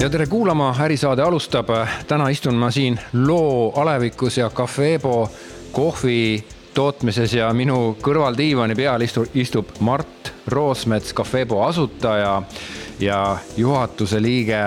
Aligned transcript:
ja 0.00 0.10
tere 0.10 0.26
kuulama, 0.26 0.74
ärisaade 0.80 1.22
alustab. 1.22 1.68
täna 2.08 2.28
istun 2.28 2.54
ma 2.54 2.70
siin 2.70 3.00
loo 3.12 3.72
alevikus 3.76 4.38
ja 4.38 4.50
Cafebo 4.50 5.30
kohvi 5.72 6.44
tootmises 6.74 7.34
ja 7.34 7.52
minu 7.52 7.96
kõrval 8.02 8.36
diivani 8.38 8.74
peal 8.74 9.04
istub, 9.04 9.28
istub 9.34 9.68
Mart 9.80 10.32
Roosmets, 10.46 11.12
Cafebo 11.14 11.64
asutaja 11.66 12.42
ja 13.00 13.36
juhatuse 13.56 14.22
liige. 14.22 14.62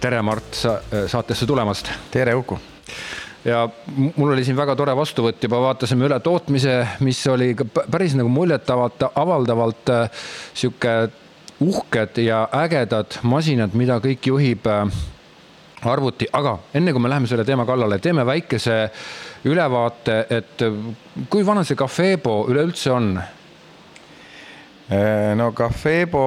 tere, 0.00 0.22
Mart 0.22 0.54
sa, 0.54 0.80
saatesse 1.06 1.46
tulemast. 1.46 1.90
tere, 2.10 2.34
Uku 2.34 2.58
ja 3.44 3.68
mul 4.16 4.32
oli 4.32 4.44
siin 4.44 4.56
väga 4.56 4.76
tore 4.76 4.96
vastuvõtt, 4.96 5.42
juba 5.42 5.60
vaatasime 5.60 6.08
üle 6.08 6.20
tootmise, 6.20 6.86
mis 7.00 7.26
oli 7.26 7.54
päris 7.90 8.16
nagu 8.16 8.28
muljetavalt, 8.28 9.04
avaldavalt 9.14 9.92
sihuke 10.54 10.96
uhked 11.60 12.18
ja 12.18 12.48
ägedad 12.52 13.18
masinad, 13.22 13.74
mida 13.74 13.98
kõik 14.04 14.28
juhib 14.28 14.66
äh, 14.68 14.84
arvuti, 15.88 16.28
aga 16.32 16.58
enne 16.76 16.92
kui 16.92 17.02
me 17.02 17.10
läheme 17.10 17.28
selle 17.30 17.46
teema 17.48 17.66
kallale, 17.68 17.98
teeme 18.02 18.26
väikese 18.26 18.78
ülevaate, 19.48 20.18
et 20.30 20.66
äh, 20.66 20.80
kui 21.32 21.46
vana 21.46 21.64
see 21.64 21.78
Cafebo 21.78 22.42
üleüldse 22.50 22.92
on? 22.92 23.14
Äh, 24.92 25.32
no 25.38 25.52
Cafebo 25.56 26.24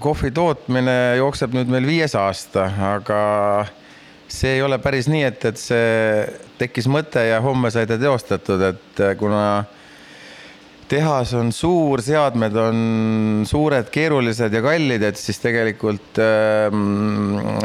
kohvi 0.00 0.32
tootmine 0.34 1.16
jookseb 1.20 1.54
nüüd 1.54 1.70
meil 1.70 1.86
viies 1.86 2.16
aasta, 2.18 2.66
aga 2.94 3.20
see 4.28 4.56
ei 4.56 4.62
ole 4.64 4.80
päris 4.82 5.06
nii, 5.10 5.22
et, 5.28 5.44
et 5.52 5.60
see 5.60 6.24
tekkis 6.58 6.88
mõte 6.90 7.22
ja 7.28 7.42
homme 7.44 7.70
sai 7.70 7.86
ta 7.86 7.98
teostatud, 8.00 8.64
et 8.72 9.02
kuna 9.20 9.42
tehas 10.88 11.32
on 11.34 11.50
suur, 11.54 12.00
seadmed 12.04 12.54
on 12.60 12.78
suured, 13.48 13.88
keerulised 13.92 14.54
ja 14.54 14.62
kallid, 14.64 15.02
et 15.06 15.18
siis 15.20 15.38
tegelikult 15.42 16.20
äh, 16.22 16.74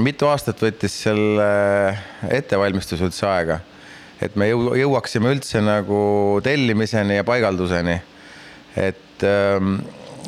mitu 0.04 0.30
aastat 0.30 0.62
võttis 0.64 0.96
selle 1.06 1.48
ettevalmistus 2.30 3.02
üldse 3.06 3.28
aega. 3.30 3.62
et 4.22 4.36
me 4.38 4.52
jõu-, 4.52 4.76
jõuaksime 4.78 5.32
üldse 5.34 5.62
nagu 5.66 6.02
tellimiseni 6.44 7.20
ja 7.20 7.26
paigalduseni. 7.28 7.98
et 8.76 9.26
äh, 9.26 9.72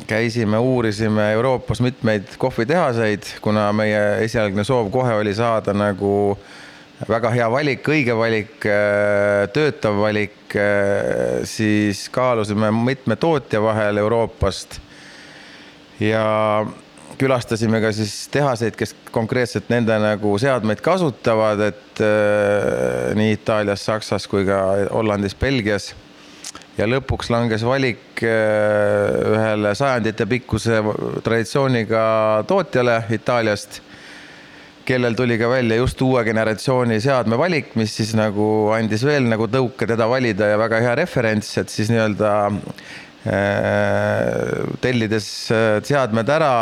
käisime, 0.06 0.58
uurisime 0.58 1.32
Euroopas 1.32 1.80
mitmeid 1.80 2.36
kohvitehaseid, 2.38 3.38
kuna 3.40 3.72
meie 3.72 4.24
esialgne 4.26 4.64
soov 4.64 4.90
kohe 4.92 5.14
oli 5.22 5.34
saada 5.34 5.72
nagu 5.72 6.14
äh, 6.34 6.52
väga 7.02 7.32
hea 7.34 7.46
valik, 7.50 7.88
õige 7.90 8.14
valik, 8.16 8.54
äh, 8.68 9.44
töötav 9.54 9.98
valik, 9.98 10.54
äh, 10.54 11.42
siis 11.48 12.06
kaalusime 12.14 12.70
mitme 12.70 13.16
tootja 13.16 13.60
vahel 13.62 13.98
Euroopast 13.98 14.78
ja 16.00 16.64
külastasime 17.18 17.80
ka 17.82 17.92
siis 17.94 18.28
tehaseid, 18.34 18.76
kes 18.78 18.94
konkreetselt 19.14 19.68
nende 19.70 19.96
nagu 20.02 20.34
seadmeid 20.38 20.82
kasutavad, 20.84 21.60
et 21.70 22.02
äh, 22.02 23.12
nii 23.18 23.36
Itaalias, 23.38 23.84
Saksas 23.86 24.28
kui 24.30 24.46
ka 24.46 24.62
Hollandis, 24.92 25.34
Belgias. 25.34 25.94
ja 26.74 26.88
lõpuks 26.90 27.28
langes 27.30 27.62
valik 27.62 28.18
ühele 28.18 29.74
sajandite 29.78 30.26
pikkuse 30.26 30.80
traditsiooniga 31.22 32.02
tootjale 32.50 32.96
Itaaliast 33.14 33.78
kellel 34.84 35.14
tuli 35.16 35.38
ka 35.40 35.48
välja 35.48 35.76
just 35.80 36.02
uue 36.04 36.24
generatsiooni 36.26 37.00
seadme 37.00 37.38
valik, 37.40 37.74
mis 37.78 37.96
siis 37.96 38.14
nagu 38.18 38.70
andis 38.76 39.04
veel 39.06 39.28
nagu 39.30 39.48
tõuke 39.50 39.88
teda 39.88 40.08
valida 40.10 40.50
ja 40.52 40.60
väga 40.60 40.80
hea 40.84 40.94
referents, 41.00 41.56
et 41.60 41.72
siis 41.72 41.90
nii-öelda 41.92 42.32
äh, 42.52 42.54
tellides 44.84 45.28
äh, 45.54 45.78
seadmed 45.84 46.28
ära, 46.36 46.54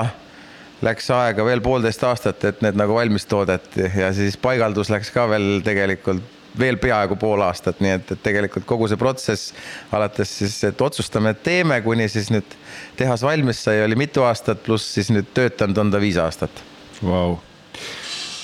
läks 0.83 1.11
aega 1.15 1.45
veel 1.47 1.63
poolteist 1.63 2.03
aastat, 2.07 2.45
et 2.47 2.63
need 2.65 2.79
nagu 2.79 2.95
valmis 2.99 3.27
toodeti 3.31 3.91
ja 3.99 4.13
siis 4.15 4.39
paigaldus 4.41 4.91
läks 4.91 5.11
ka 5.15 5.29
veel 5.31 5.61
tegelikult 5.67 6.23
veel 6.59 6.77
peaaegu 6.77 7.17
pool 7.17 7.41
aastat, 7.47 7.79
nii 7.81 7.95
et, 7.97 8.11
et 8.13 8.21
tegelikult 8.27 8.67
kogu 8.69 8.85
see 8.91 9.01
protsess 9.01 9.55
alates 9.95 10.35
siis, 10.43 10.59
et 10.69 10.83
otsustame, 10.85 11.33
et 11.33 11.41
teeme, 11.47 11.79
kuni 11.87 12.11
siis 12.13 12.29
nüüd 12.35 12.59
tehas 12.99 13.25
valmis 13.25 13.63
sai, 13.65 13.79
oli 13.87 13.97
mitu 13.97 14.27
aastat, 14.27 14.61
pluss 14.67 14.93
siis 14.99 15.09
nüüd 15.15 15.33
töötanud 15.33 15.81
on 15.81 15.95
ta 15.95 16.03
viis 16.03 16.21
aastat. 16.21 16.53
Wow 17.01 17.41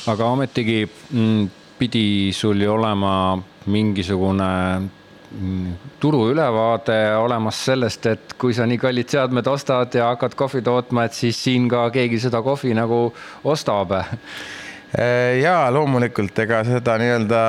aga 0.09 0.29
ometigi 0.33 0.83
mm, 0.87 1.49
pidi 1.79 2.33
sul 2.33 2.61
ju 2.63 2.73
olema 2.73 3.39
mingisugune 3.67 4.51
mm, 4.79 5.73
turuülevaade 6.01 6.99
olemas 7.21 7.61
sellest, 7.69 8.07
et 8.07 8.35
kui 8.41 8.55
sa 8.57 8.67
nii 8.67 8.81
kallid 8.81 9.11
seadmed 9.13 9.47
ostad 9.51 9.95
ja 9.95 10.13
hakkad 10.13 10.37
kohvi 10.39 10.63
tootma, 10.65 11.05
et 11.05 11.17
siis 11.17 11.39
siin 11.45 11.69
ka 11.69 11.89
keegi 11.95 12.21
seda 12.23 12.43
kohvi 12.43 12.75
nagu 12.79 13.09
ostab. 13.45 13.93
Äh, 13.99 15.39
ja 15.43 15.61
loomulikult, 15.75 16.39
ega 16.47 16.63
seda 16.65 16.97
nii-öelda 17.03 17.43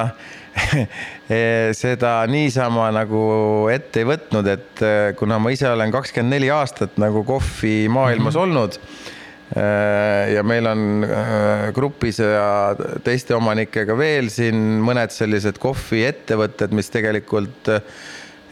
seda 1.84 2.14
niisama 2.28 2.90
nagu 2.92 3.22
ette 3.72 4.03
ei 4.03 4.09
võtnud, 4.09 4.50
et 4.52 4.84
äh, 4.84 4.98
kuna 5.16 5.40
ma 5.40 5.53
ise 5.56 5.69
olen 5.72 5.94
kakskümmend 5.96 6.36
neli 6.36 6.52
aastat 6.52 7.00
nagu 7.00 7.24
kohvimaailmas 7.24 8.36
mm 8.36 8.40
-hmm. 8.40 8.44
olnud 8.44 9.18
ja 10.36 10.44
meil 10.46 10.68
on 10.70 11.06
äh, 11.08 11.70
grupis 11.74 12.20
ja 12.22 12.76
teiste 13.06 13.34
omanikega 13.34 13.96
veel 13.98 14.30
siin 14.30 14.80
mõned 14.86 15.14
sellised 15.14 15.58
kohviettevõtted, 15.62 16.76
mis 16.78 16.92
tegelikult 16.94 17.72
äh, 17.74 17.82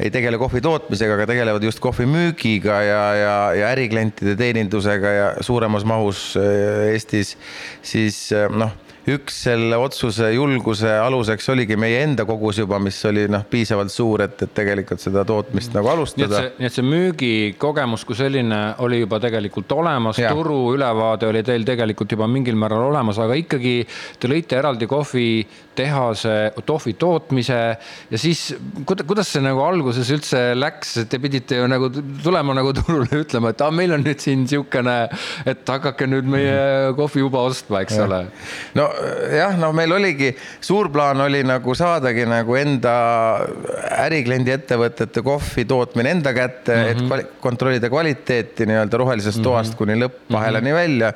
ei 0.02 0.10
tegele 0.14 0.38
kohvi 0.42 0.62
tootmisega, 0.62 1.16
aga 1.18 1.30
tegelevad 1.30 1.64
just 1.66 1.82
kohvi 1.82 2.06
müügiga 2.10 2.82
ja, 2.86 3.04
ja, 3.18 3.38
ja 3.58 3.70
äriklientide 3.74 4.36
teenindusega 4.38 5.14
ja 5.14 5.30
suuremas 5.46 5.86
mahus 5.90 6.32
Eestis, 6.38 7.34
siis 7.86 8.28
noh 8.54 8.76
üks 9.08 9.38
selle 9.46 9.78
otsuse 9.80 10.30
julguse 10.34 10.90
aluseks 11.00 11.48
oligi 11.54 11.78
meie 11.80 12.02
enda 12.04 12.26
kogus 12.28 12.60
juba, 12.60 12.80
mis 12.84 12.98
oli 13.08 13.24
noh, 13.32 13.46
piisavalt 13.48 13.94
suur, 13.94 14.26
et, 14.26 14.42
et 14.44 14.54
tegelikult 14.58 15.04
seda 15.04 15.24
tootmist 15.28 15.76
nagu 15.78 15.92
alustada. 15.94 16.44
nii 16.58 16.68
et 16.68 16.76
see 16.76 16.86
müügikogemus 16.86 18.04
kui 18.08 18.18
selline 18.20 18.62
oli 18.84 19.02
juba 19.06 19.22
tegelikult 19.24 19.72
olemas, 19.78 20.20
turu 20.20 20.60
ülevaade 20.76 21.30
oli 21.30 21.44
teil 21.48 21.64
tegelikult 21.68 22.18
juba 22.18 22.28
mingil 22.32 22.60
määral 22.60 22.90
olemas, 22.90 23.20
aga 23.24 23.38
ikkagi 23.40 23.78
te 24.20 24.32
lõite 24.32 24.60
eraldi 24.60 24.90
kohvitehase, 25.78 26.54
kohvi 26.66 26.94
tootmise 26.94 27.78
ja 28.12 28.18
siis 28.18 28.56
kuidas 28.86 29.30
see 29.32 29.42
nagu 29.44 29.62
alguses 29.62 30.10
üldse 30.12 30.56
läks, 30.58 30.96
te 31.10 31.20
pidite 31.20 31.60
ju 31.60 31.68
nagu 31.70 31.90
tulema 32.24 32.56
nagu 32.58 32.74
turule 32.78 33.22
ütlema, 33.22 33.52
et 33.54 33.62
ah, 33.62 33.72
meil 33.72 33.94
on 33.94 34.04
nüüd 34.06 34.20
siin 34.22 34.44
niisugune, 34.44 34.96
et 35.46 35.68
hakake 35.68 36.08
nüüd 36.10 36.28
meie 36.30 36.94
kohvi 36.98 37.22
juba 37.22 37.44
ostma, 37.48 37.84
eks 37.86 37.98
ja. 37.98 38.06
ole. 38.08 38.22
no 38.78 38.88
jah, 39.34 39.58
no 39.60 39.72
meil 39.76 39.94
oligi, 39.98 40.34
suur 40.62 40.90
plaan 40.94 41.22
oli 41.28 41.44
nagu 41.48 41.76
saadagi 41.78 42.26
nagu 42.30 42.58
enda 42.58 42.96
ärikliendi 44.08 44.56
ettevõtete 44.56 45.24
kohvi 45.26 45.68
tootmine 45.68 46.16
enda 46.18 46.34
kätte 46.34 46.74
mm, 46.74 46.82
-hmm. 46.82 46.92
et 46.92 46.98
mhm. 46.98 47.08
kvali 47.08 47.28
kontrollida 47.44 47.90
kvaliteeti 47.90 48.66
nii-öelda 48.66 48.98
rohelisest 48.98 49.38
mm 49.38 49.44
-hmm. 49.44 49.54
toast 49.54 49.78
kuni 49.78 50.00
lõpppahelani 50.02 50.72
mm 50.72 50.76
-hmm. 50.76 50.82
välja. 50.82 51.14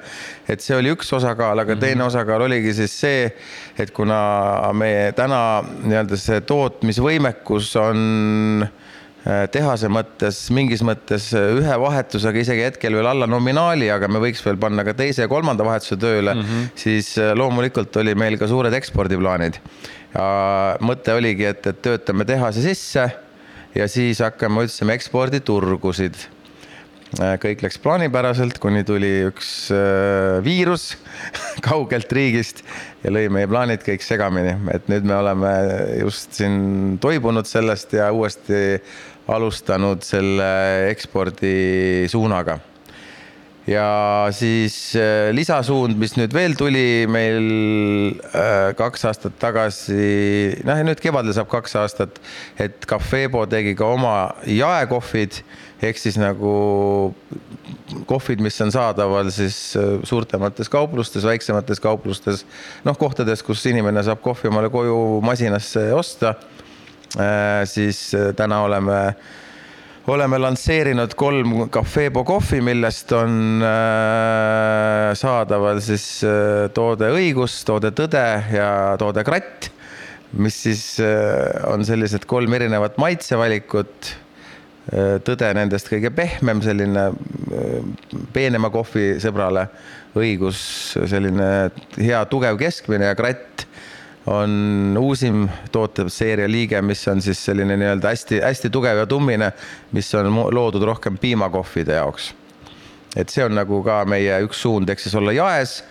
et 0.50 0.62
see 0.62 0.76
oli 0.76 0.92
üks 0.92 1.14
osakaal, 1.16 1.60
aga 1.60 1.76
mm 1.76 1.78
-hmm. 1.78 1.82
teine 1.82 2.04
osakaal 2.04 2.42
oligi 2.42 2.74
siis 2.74 3.00
see, 3.02 3.32
et 3.80 3.92
kuna 3.92 4.20
meie 4.74 5.12
täna 5.18 5.62
nii-öelda 5.64 6.18
see 6.20 6.42
tootmisvõimekus 6.48 7.74
on 7.82 8.68
Äh, 9.22 9.44
tehase 9.54 9.86
mõttes, 9.86 10.38
mingis 10.50 10.82
mõttes 10.82 11.28
äh, 11.38 11.52
ühe 11.60 11.76
vahetusega 11.78 12.42
isegi 12.42 12.64
hetkel 12.66 12.96
veel 12.98 13.06
alla 13.06 13.28
nominaali, 13.30 13.86
aga 13.94 14.08
me 14.10 14.18
võiks 14.24 14.42
veel 14.42 14.58
panna 14.58 14.82
ka 14.82 14.96
teise 14.98 15.22
ja 15.22 15.30
kolmanda 15.30 15.62
vahetuse 15.68 15.94
tööle 16.02 16.34
mm, 16.34 16.48
-hmm. 16.48 16.72
siis 16.74 17.12
äh, 17.22 17.36
loomulikult 17.38 18.00
oli 18.02 18.16
meil 18.18 18.40
ka 18.42 18.50
suured 18.50 18.74
ekspordiplaanid. 18.74 19.60
ja 20.16 20.26
mõte 20.82 21.14
oligi, 21.14 21.46
et, 21.46 21.68
et 21.70 21.82
töötame 21.86 22.26
tehase 22.26 22.66
sisse 22.66 23.06
ja 23.76 23.88
siis 23.88 24.24
hakkame, 24.26 24.66
otsima 24.66 24.98
eksporditurgusid. 24.98 26.18
Kõik 27.12 27.66
läks 27.66 27.80
plaanipäraselt, 27.84 28.56
kuni 28.64 28.86
tuli 28.88 29.10
üks 29.28 29.68
viirus 30.46 30.94
kaugelt 31.68 32.12
riigist 32.16 32.64
ja 33.04 33.12
lõi 33.12 33.28
meie 33.34 33.50
plaanid 33.52 33.84
kõik 33.84 34.04
segamini, 34.06 34.56
et 34.72 34.88
nüüd 34.92 35.08
me 35.08 35.18
oleme 35.18 35.54
just 36.00 36.40
siin 36.40 36.98
toibunud 37.04 37.50
sellest 37.50 37.98
ja 37.98 38.12
uuesti 38.16 38.80
alustanud 39.32 40.04
selle 40.06 40.52
ekspordi 40.92 42.08
suunaga. 42.12 42.60
ja 43.68 44.28
siis 44.34 44.96
äh, 44.98 45.30
lisasuund, 45.32 45.94
mis 46.02 46.16
nüüd 46.18 46.34
veel 46.34 46.56
tuli 46.58 47.06
meil 47.08 48.16
äh, 48.34 48.72
kaks 48.76 49.06
aastat 49.06 49.36
tagasi, 49.40 50.58
noh 50.66 50.80
ja 50.80 50.88
nüüd 50.88 51.00
kevadel 51.04 51.36
saab 51.38 51.52
kaks 51.52 51.78
aastat, 51.80 52.18
et 52.58 52.88
Cafebo 52.90 53.46
tegi 53.46 53.76
ka 53.78 53.92
oma 53.94 54.16
jaekohvid 54.50 55.44
ehk 55.82 55.98
siis 55.98 56.18
nagu 56.22 56.54
kohvid, 58.08 58.42
mis 58.46 58.60
on 58.62 58.72
saadaval 58.74 59.32
siis 59.34 59.76
äh, 59.80 60.00
suurtemates 60.08 60.70
kauplustes, 60.70 61.26
väiksemates 61.26 61.82
kauplustes, 61.84 62.46
noh, 62.86 62.98
kohtades, 62.98 63.44
kus 63.46 63.66
inimene 63.70 64.04
saab 64.06 64.22
kohvi 64.24 64.52
omale 64.52 64.70
koju 64.74 64.98
masinasse 65.26 65.90
osta 65.98 66.36
Äh, 67.20 67.66
siis 67.68 68.14
äh, 68.16 68.32
täna 68.36 68.62
oleme 68.64 69.16
oleme 70.08 70.38
lansseerinud 70.40 71.14
kolm 71.16 71.70
Cafebo 71.70 72.24
kohvi, 72.26 72.58
millest 72.66 73.12
on 73.14 73.62
saadaval 75.16 75.78
siis 75.86 76.06
toode 76.74 77.12
õigus, 77.14 77.60
toode 77.68 77.92
tõde 77.96 78.24
ja 78.50 78.72
toode 79.00 79.22
kratt, 79.24 79.70
mis 80.42 80.58
siis 80.66 80.84
on 81.70 81.86
sellised 81.86 82.26
kolm 82.26 82.58
erinevat 82.58 82.98
maitsevalikut. 83.00 84.10
Tõde 84.92 85.54
nendest 85.56 85.88
kõige 85.88 86.10
pehmem, 86.12 86.60
selline 86.64 87.06
peenema 88.36 88.68
kohvi 88.74 89.14
sõbrale, 89.24 89.70
õigus 90.20 90.60
selline 91.08 91.48
hea 91.96 92.20
tugev 92.28 92.58
keskmine 92.60 93.08
ja 93.08 93.16
kratt 93.16 93.66
on 94.26 94.98
uusim 95.00 95.50
tooteseeria 95.72 96.50
liige, 96.52 96.82
mis 96.82 97.02
on 97.08 97.22
siis 97.22 97.42
selline 97.46 97.78
nii-öelda 97.78 98.14
hästi-hästi 98.14 98.70
tugev 98.70 99.02
ja 99.02 99.08
tummine, 99.10 99.52
mis 99.92 100.14
on 100.16 100.30
loodud 100.54 100.84
rohkem 100.86 101.18
piimakohvide 101.18 101.98
jaoks. 101.98 102.34
et 103.16 103.30
see 103.30 103.44
on 103.44 103.52
nagu 103.56 103.82
ka 103.84 104.06
meie 104.08 104.38
üks 104.46 104.62
suund, 104.64 104.90
ehk 104.90 105.02
siis 105.04 105.16
olla 105.20 105.34
jaes, 105.36 105.82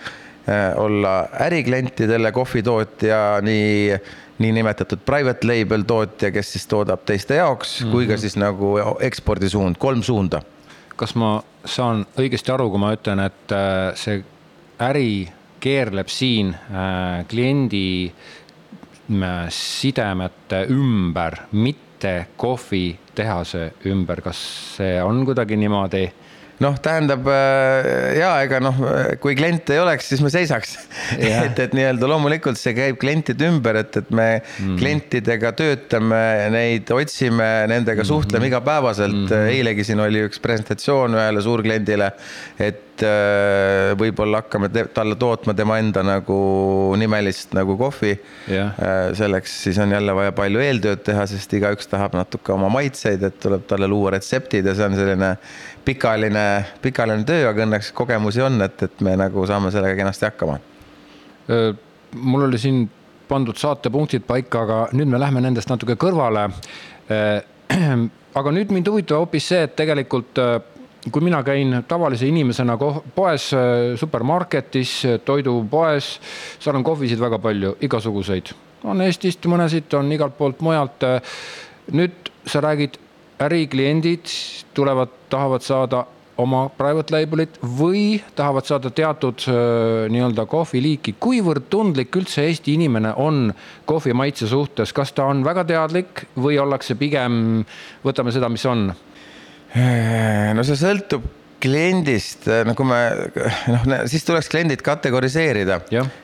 äh, 0.48 0.72
olla 0.80 1.28
äriklientidele 1.40 2.32
kohvitootja, 2.32 3.40
nii 3.44 3.98
niinimetatud 4.40 5.04
private 5.06 5.46
label 5.46 5.84
tootja, 5.86 6.30
kes 6.32 6.54
siis 6.54 6.66
toodab 6.70 7.04
teiste 7.06 7.36
jaoks 7.40 7.80
mm, 7.80 7.86
-hmm. 7.86 7.92
kui 7.92 8.06
ka 8.06 8.12
mhm. 8.12 8.20
siis 8.20 8.36
nagu 8.36 8.74
ekspordisuund, 9.00 9.76
kolm 9.78 10.02
suunda. 10.02 10.42
kas 10.96 11.14
ma 11.14 11.42
saan 11.64 12.06
õigesti 12.18 12.52
aru, 12.52 12.70
kui 12.70 12.78
ma 12.78 12.92
ütlen, 12.92 13.20
et 13.24 13.52
äh, 13.52 13.94
see 13.96 14.24
äri 14.80 15.28
keerleb 15.60 16.08
siin 16.08 16.54
äh, 16.54 17.26
kliendi 17.28 18.12
äh, 18.12 19.46
sidemete 19.48 20.66
ümber, 20.70 21.36
mitte 21.52 22.26
kohvitehase 22.36 23.72
ümber, 23.86 24.20
kas 24.20 24.40
see 24.76 25.02
on 25.02 25.24
kuidagi 25.24 25.56
niimoodi? 25.56 26.10
Noh, 26.60 26.76
tähendab 26.82 27.28
äh, 27.30 28.18
ja 28.20 28.32
ega 28.44 28.60
noh, 28.62 28.76
kui 29.22 29.36
kliente 29.38 29.76
ei 29.76 29.82
oleks, 29.82 30.10
siis 30.12 30.22
me 30.24 30.32
seisaks 30.32 30.76
et, 31.16 31.56
et 31.56 31.76
nii-öelda 31.76 32.10
loomulikult 32.10 32.60
see 32.60 32.74
käib 32.76 33.00
klientide 33.00 33.48
ümber, 33.48 33.80
et, 33.82 33.96
et 34.02 34.12
me 34.12 34.28
mm. 34.40 34.76
klientidega 34.80 35.54
töötame, 35.56 36.20
neid 36.52 36.92
otsime, 36.94 37.48
nendega 37.70 38.04
suhtleme 38.04 38.38
mm 38.38 38.44
-hmm. 38.44 38.52
igapäevaselt 38.52 39.16
mm. 39.16 39.26
-hmm. 39.26 39.56
eilegi 39.56 39.88
siin 39.88 40.04
oli 40.04 40.24
üks 40.28 40.40
presentatsioon 40.42 41.16
ühele 41.16 41.42
suurkliendile, 41.42 42.12
et 42.58 43.04
äh, 43.06 43.96
võib-olla 44.00 44.44
hakkame 44.44 44.68
talle 44.68 45.16
tootma 45.16 45.54
tema 45.54 45.78
enda 45.80 46.04
nagu 46.04 46.40
nimelist 47.00 47.54
nagu 47.56 47.76
kohvi 47.80 48.12
yeah.. 48.50 48.74
Äh, 48.76 49.16
selleks 49.16 49.62
siis 49.64 49.78
on 49.78 49.90
jälle 49.96 50.14
vaja 50.14 50.32
palju 50.32 50.60
eeltööd 50.60 51.04
teha, 51.08 51.26
sest 51.26 51.52
igaüks 51.56 51.88
tahab 51.88 52.14
natuke 52.18 52.52
oma 52.52 52.68
maitseid, 52.68 53.22
et 53.22 53.40
tuleb 53.40 53.64
talle 53.70 53.88
luua 53.88 54.10
retseptid 54.16 54.66
ja 54.66 54.74
see 54.74 54.90
on 54.90 54.96
selline 54.98 55.36
pikaajaline, 55.84 56.46
pikaajaline 56.82 57.26
töö, 57.28 57.48
aga 57.50 57.64
õnneks 57.66 57.92
kogemusi 57.96 58.42
on, 58.44 58.60
et, 58.64 58.82
et 58.82 59.04
me 59.06 59.16
nagu 59.18 59.46
saame 59.46 59.72
sellega 59.74 59.96
kenasti 59.98 60.28
hakkama. 60.28 60.58
mul 62.14 62.42
oli 62.46 62.58
siin 62.58 62.84
pandud 63.28 63.56
saatepunktid 63.56 64.26
paika, 64.26 64.62
aga 64.66 64.80
nüüd 64.92 65.10
me 65.10 65.20
lähme 65.20 65.40
nendest 65.40 65.70
natuke 65.70 65.96
kõrvale. 66.00 66.48
aga 68.40 68.52
nüüd 68.54 68.72
mind 68.74 68.90
huvitab 68.90 69.22
hoopis 69.24 69.48
see, 69.52 69.62
et 69.66 69.76
tegelikult 69.78 70.38
kui 71.08 71.22
mina 71.24 71.40
käin 71.42 71.78
tavalise 71.88 72.26
inimesena 72.28 72.76
poes, 73.14 73.50
supermarketis, 73.96 74.96
toidupoes, 75.24 76.10
seal 76.60 76.76
on 76.76 76.84
kohvisid 76.84 77.20
väga 77.20 77.38
palju, 77.40 77.76
igasuguseid. 77.80 78.52
on 78.84 79.00
Eestist 79.04 79.46
mõnesid, 79.46 79.92
on 79.96 80.12
igalt 80.12 80.36
poolt 80.38 80.60
mujalt. 80.60 81.04
nüüd 81.92 82.30
sa 82.46 82.60
räägid 82.60 82.98
ärikliendid 83.40 84.32
tulevad, 84.74 85.08
tahavad 85.32 85.64
saada 85.64 86.04
oma 86.40 86.64
private 86.72 87.12
label'it 87.14 87.58
või 87.60 88.20
tahavad 88.36 88.68
saada 88.68 88.90
teatud 88.94 89.44
nii-öelda 90.12 90.46
kohviliiki. 90.48 91.16
kuivõrd 91.20 91.68
tundlik 91.72 92.16
üldse 92.16 92.46
Eesti 92.48 92.76
inimene 92.78 93.12
on 93.20 93.50
kohvi 93.88 94.14
maitse 94.16 94.48
suhtes, 94.48 94.94
kas 94.96 95.12
ta 95.16 95.28
on 95.30 95.44
väga 95.44 95.66
teadlik 95.68 96.24
või 96.36 96.58
ollakse 96.60 96.96
pigem, 97.00 97.66
võtame 98.04 98.32
seda, 98.32 98.48
mis 98.48 98.64
on? 98.66 98.88
no 100.56 100.64
see 100.66 100.78
sõltub 100.80 101.28
kliendist, 101.60 102.46
nagu 102.64 102.84
me 102.88 103.00
noh, 103.68 104.06
siis 104.08 104.24
tuleks 104.24 104.48
kliendid 104.48 104.80
kategoriseerida. 104.82 105.82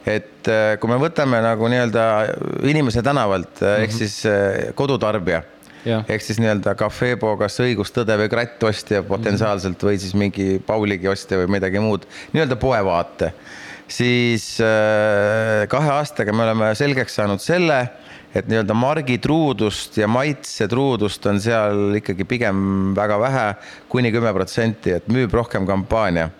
et 0.08 0.48
kui 0.80 0.90
me 0.90 0.96
võtame 1.02 1.42
nagu 1.44 1.68
nii-öelda 1.68 2.06
inimese 2.64 3.04
tänavalt 3.04 3.60
mm 3.60 3.66
-hmm. 3.66 3.84
ehk 3.84 3.92
mhm. 3.92 3.98
siis 3.98 4.72
kodutarbija 4.74 5.42
ehk 5.86 6.24
siis 6.24 6.40
nii-öelda 6.42 6.74
Cafebo 6.78 7.34
kas 7.40 7.60
õigustõde 7.62 8.16
või 8.20 8.30
krattostja 8.32 9.02
potentsiaalselt 9.06 9.82
või 9.86 10.00
siis 10.02 10.16
mingi 10.18 10.56
Pauligi 10.66 11.08
ostja 11.10 11.38
või 11.42 11.56
midagi 11.58 11.82
muud, 11.82 12.06
nii-öelda 12.34 12.58
poevaate. 12.60 13.32
siis 13.88 14.56
äh, 14.60 15.66
kahe 15.70 15.90
aastaga 15.94 16.32
me 16.32 16.42
oleme 16.42 16.74
selgeks 16.74 17.14
saanud 17.20 17.40
selle, 17.40 17.84
et 18.34 18.48
nii-öelda 18.50 18.74
margitruudust 18.74 19.96
ja 19.96 20.08
maitsetruudust 20.10 21.26
on 21.26 21.38
seal 21.40 22.00
ikkagi 22.00 22.24
pigem 22.24 22.94
väga 22.96 23.20
vähe, 23.20 23.46
kuni 23.88 24.10
kümme 24.12 24.32
protsenti, 24.34 24.96
et 24.98 25.06
müüb 25.08 25.32
rohkem 25.34 25.66
kampaania 25.66 26.30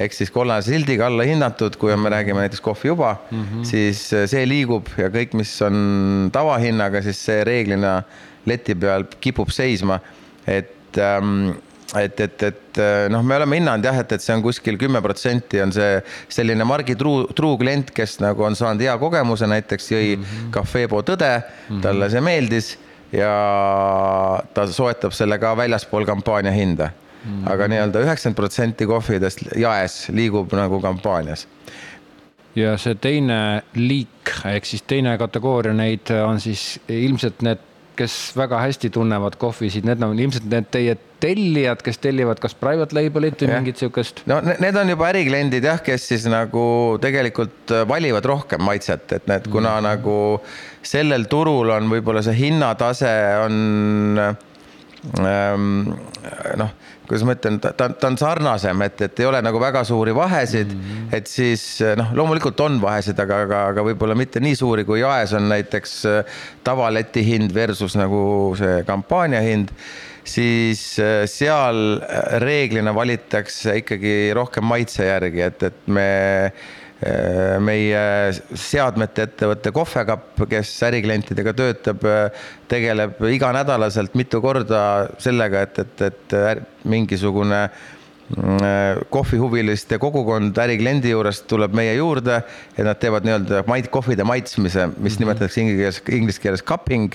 ehk 0.00 0.14
siis 0.14 0.30
kollase 0.30 0.70
sildiga 0.70 1.08
alla 1.10 1.24
hinnatud, 1.26 1.76
kui 1.80 1.94
me 1.98 2.12
räägime 2.12 2.44
näiteks 2.44 2.62
kohvi 2.62 2.88
juba 2.88 3.16
mm, 3.30 3.44
-hmm. 3.44 3.64
siis 3.64 4.02
see 4.10 4.46
liigub 4.48 4.88
ja 4.98 5.10
kõik, 5.10 5.34
mis 5.34 5.52
on 5.62 6.30
tavahinnaga, 6.32 7.02
siis 7.02 7.24
see 7.24 7.44
reeglina 7.44 8.02
leti 8.46 8.74
peal 8.74 9.04
kipub 9.20 9.50
seisma, 9.52 10.00
et 10.46 10.98
ähm, 10.98 11.52
et, 11.98 12.20
et, 12.20 12.42
et 12.42 12.80
noh, 13.10 13.22
me 13.26 13.34
oleme 13.34 13.58
hinnanud 13.58 13.84
jah, 13.84 13.96
et, 14.02 14.12
et 14.14 14.22
see 14.22 14.34
on 14.36 14.44
kuskil 14.44 14.78
kümme 14.78 15.00
protsenti 15.02 15.58
on 15.62 15.72
see 15.74 15.98
selline 16.30 16.62
Margi 16.68 16.94
truu, 16.98 17.24
truu 17.36 17.56
klient, 17.58 17.90
kes 17.94 18.20
nagu 18.22 18.46
on 18.46 18.56
saanud 18.58 18.84
hea 18.84 18.94
kogemuse, 19.00 19.48
näiteks 19.50 19.90
jõi 19.90 20.14
mm 20.16 20.22
-hmm. 20.22 20.52
Cafebo 20.54 21.02
tõde 21.02 21.32
mm, 21.40 21.42
-hmm. 21.42 21.82
talle 21.82 22.10
see 22.10 22.20
meeldis 22.20 22.78
ja 23.12 23.32
ta 24.54 24.66
soetab 24.66 25.12
selle 25.12 25.38
ka 25.38 25.56
väljaspool 25.56 26.06
kampaania 26.06 26.52
hinda 26.52 26.90
mm 26.90 27.30
-hmm.. 27.30 27.52
aga 27.52 27.68
nii-öelda 27.68 28.04
üheksakümmend 28.06 28.36
protsenti 28.36 28.86
kohvidest 28.86 29.42
jaes 29.56 30.08
liigub 30.08 30.52
nagu 30.52 30.80
kampaanias 30.80 31.48
ja 32.54 32.76
see 32.78 32.94
teine 32.94 33.62
liik 33.74 34.30
ehk 34.44 34.64
siis 34.64 34.82
teine 34.82 35.18
kategooria 35.18 35.74
neid 35.74 36.10
on 36.24 36.40
siis 36.40 36.80
ilmselt 36.88 37.42
need 37.42 37.58
kes 37.98 38.16
väga 38.38 38.60
hästi 38.64 38.90
tunnevad 38.94 39.36
kohvisid, 39.40 39.86
need 39.88 40.02
on 40.04 40.18
ilmselt 40.18 40.48
need 40.50 40.68
teie 40.72 40.96
tellijad, 41.20 41.82
kes 41.84 42.00
tellivad 42.00 42.40
kas 42.40 42.54
private 42.56 42.96
label'it 42.96 43.42
või 43.42 43.50
ja. 43.50 43.60
mingit 43.60 43.80
sihukest? 43.80 44.22
no 44.30 44.40
need 44.46 44.76
on 44.80 44.92
juba 44.94 45.10
ärikliendid 45.12 45.66
jah, 45.68 45.82
kes 45.84 46.08
siis 46.12 46.26
nagu 46.30 46.64
tegelikult 47.02 47.74
valivad 47.88 48.28
rohkem 48.28 48.62
maitset, 48.64 49.06
et 49.18 49.30
need, 49.30 49.48
kuna 49.52 49.76
mm. 49.78 49.88
nagu 49.90 50.18
sellel 50.82 51.26
turul 51.30 51.74
on 51.76 51.90
võib-olla 51.92 52.24
see 52.24 52.38
hinnatase 52.40 53.10
on 53.44 53.58
ähm, 54.20 54.46
noh 55.20 56.72
kuidas 57.10 57.24
ma 57.26 57.34
ütlen, 57.34 57.56
ta, 57.58 57.72
ta 57.74 58.06
on 58.06 58.16
sarnasem, 58.20 58.82
et, 58.86 59.00
et 59.02 59.22
ei 59.22 59.26
ole 59.26 59.40
nagu 59.42 59.58
väga 59.58 59.82
suuri 59.88 60.12
vahesid 60.14 60.68
mm, 60.70 60.82
-hmm. 60.84 61.16
et 61.16 61.26
siis 61.26 61.64
noh, 61.98 62.12
loomulikult 62.14 62.60
on 62.62 62.78
vahesid, 62.82 63.18
aga, 63.18 63.40
aga, 63.46 63.62
aga 63.72 63.84
võib-olla 63.88 64.14
mitte 64.14 64.40
nii 64.40 64.54
suuri, 64.54 64.84
kui 64.86 65.00
jaes 65.00 65.34
on 65.34 65.48
näiteks 65.50 65.96
äh, 66.06 66.38
tavaleti 66.64 67.24
hind 67.26 67.54
versus 67.54 67.96
nagu 67.98 68.54
see 68.58 68.84
kampaania 68.86 69.42
hind 69.42 69.74
siis 70.24 70.84
äh, 71.02 71.24
seal 71.26 71.98
reeglina 72.44 72.94
valitakse 72.94 73.80
ikkagi 73.82 74.30
rohkem 74.36 74.64
maitse 74.70 75.08
järgi, 75.10 75.42
et, 75.48 75.62
et 75.66 75.90
me 75.90 76.06
meie 77.64 78.00
seadmete 78.60 79.24
ettevõte 79.28 79.72
Kohvekapp, 79.72 80.42
kes 80.50 80.72
äriklientidega 80.90 81.54
töötab, 81.56 82.04
äh, 82.04 82.42
tegeleb 82.68 83.22
iganädalaselt 83.30 84.16
mitu 84.18 84.42
korda 84.44 84.82
sellega, 85.22 85.64
et, 85.64 85.80
et, 85.80 86.04
et 86.10 86.84
mingisugune 86.84 87.62
mm, 87.68 87.99
kohvihuviliste 89.10 89.98
kogukond 89.98 90.58
ärikliendi 90.62 91.10
juurest 91.10 91.48
tuleb 91.50 91.74
meie 91.74 91.96
juurde 91.96 92.36
ja 92.76 92.84
nad 92.86 93.00
teevad 93.02 93.26
nii-öelda 93.26 93.64
mait-, 93.66 93.90
kohvide 93.90 94.24
maitsmise, 94.24 94.86
mis 94.86 94.94
mm 94.96 95.06
-hmm. 95.08 95.18
nimetatakse 95.18 95.60
inglise 95.60 95.80
keeles, 95.80 96.02
inglise 96.20 96.40
keeles 96.40 96.62
cupping 96.64 97.10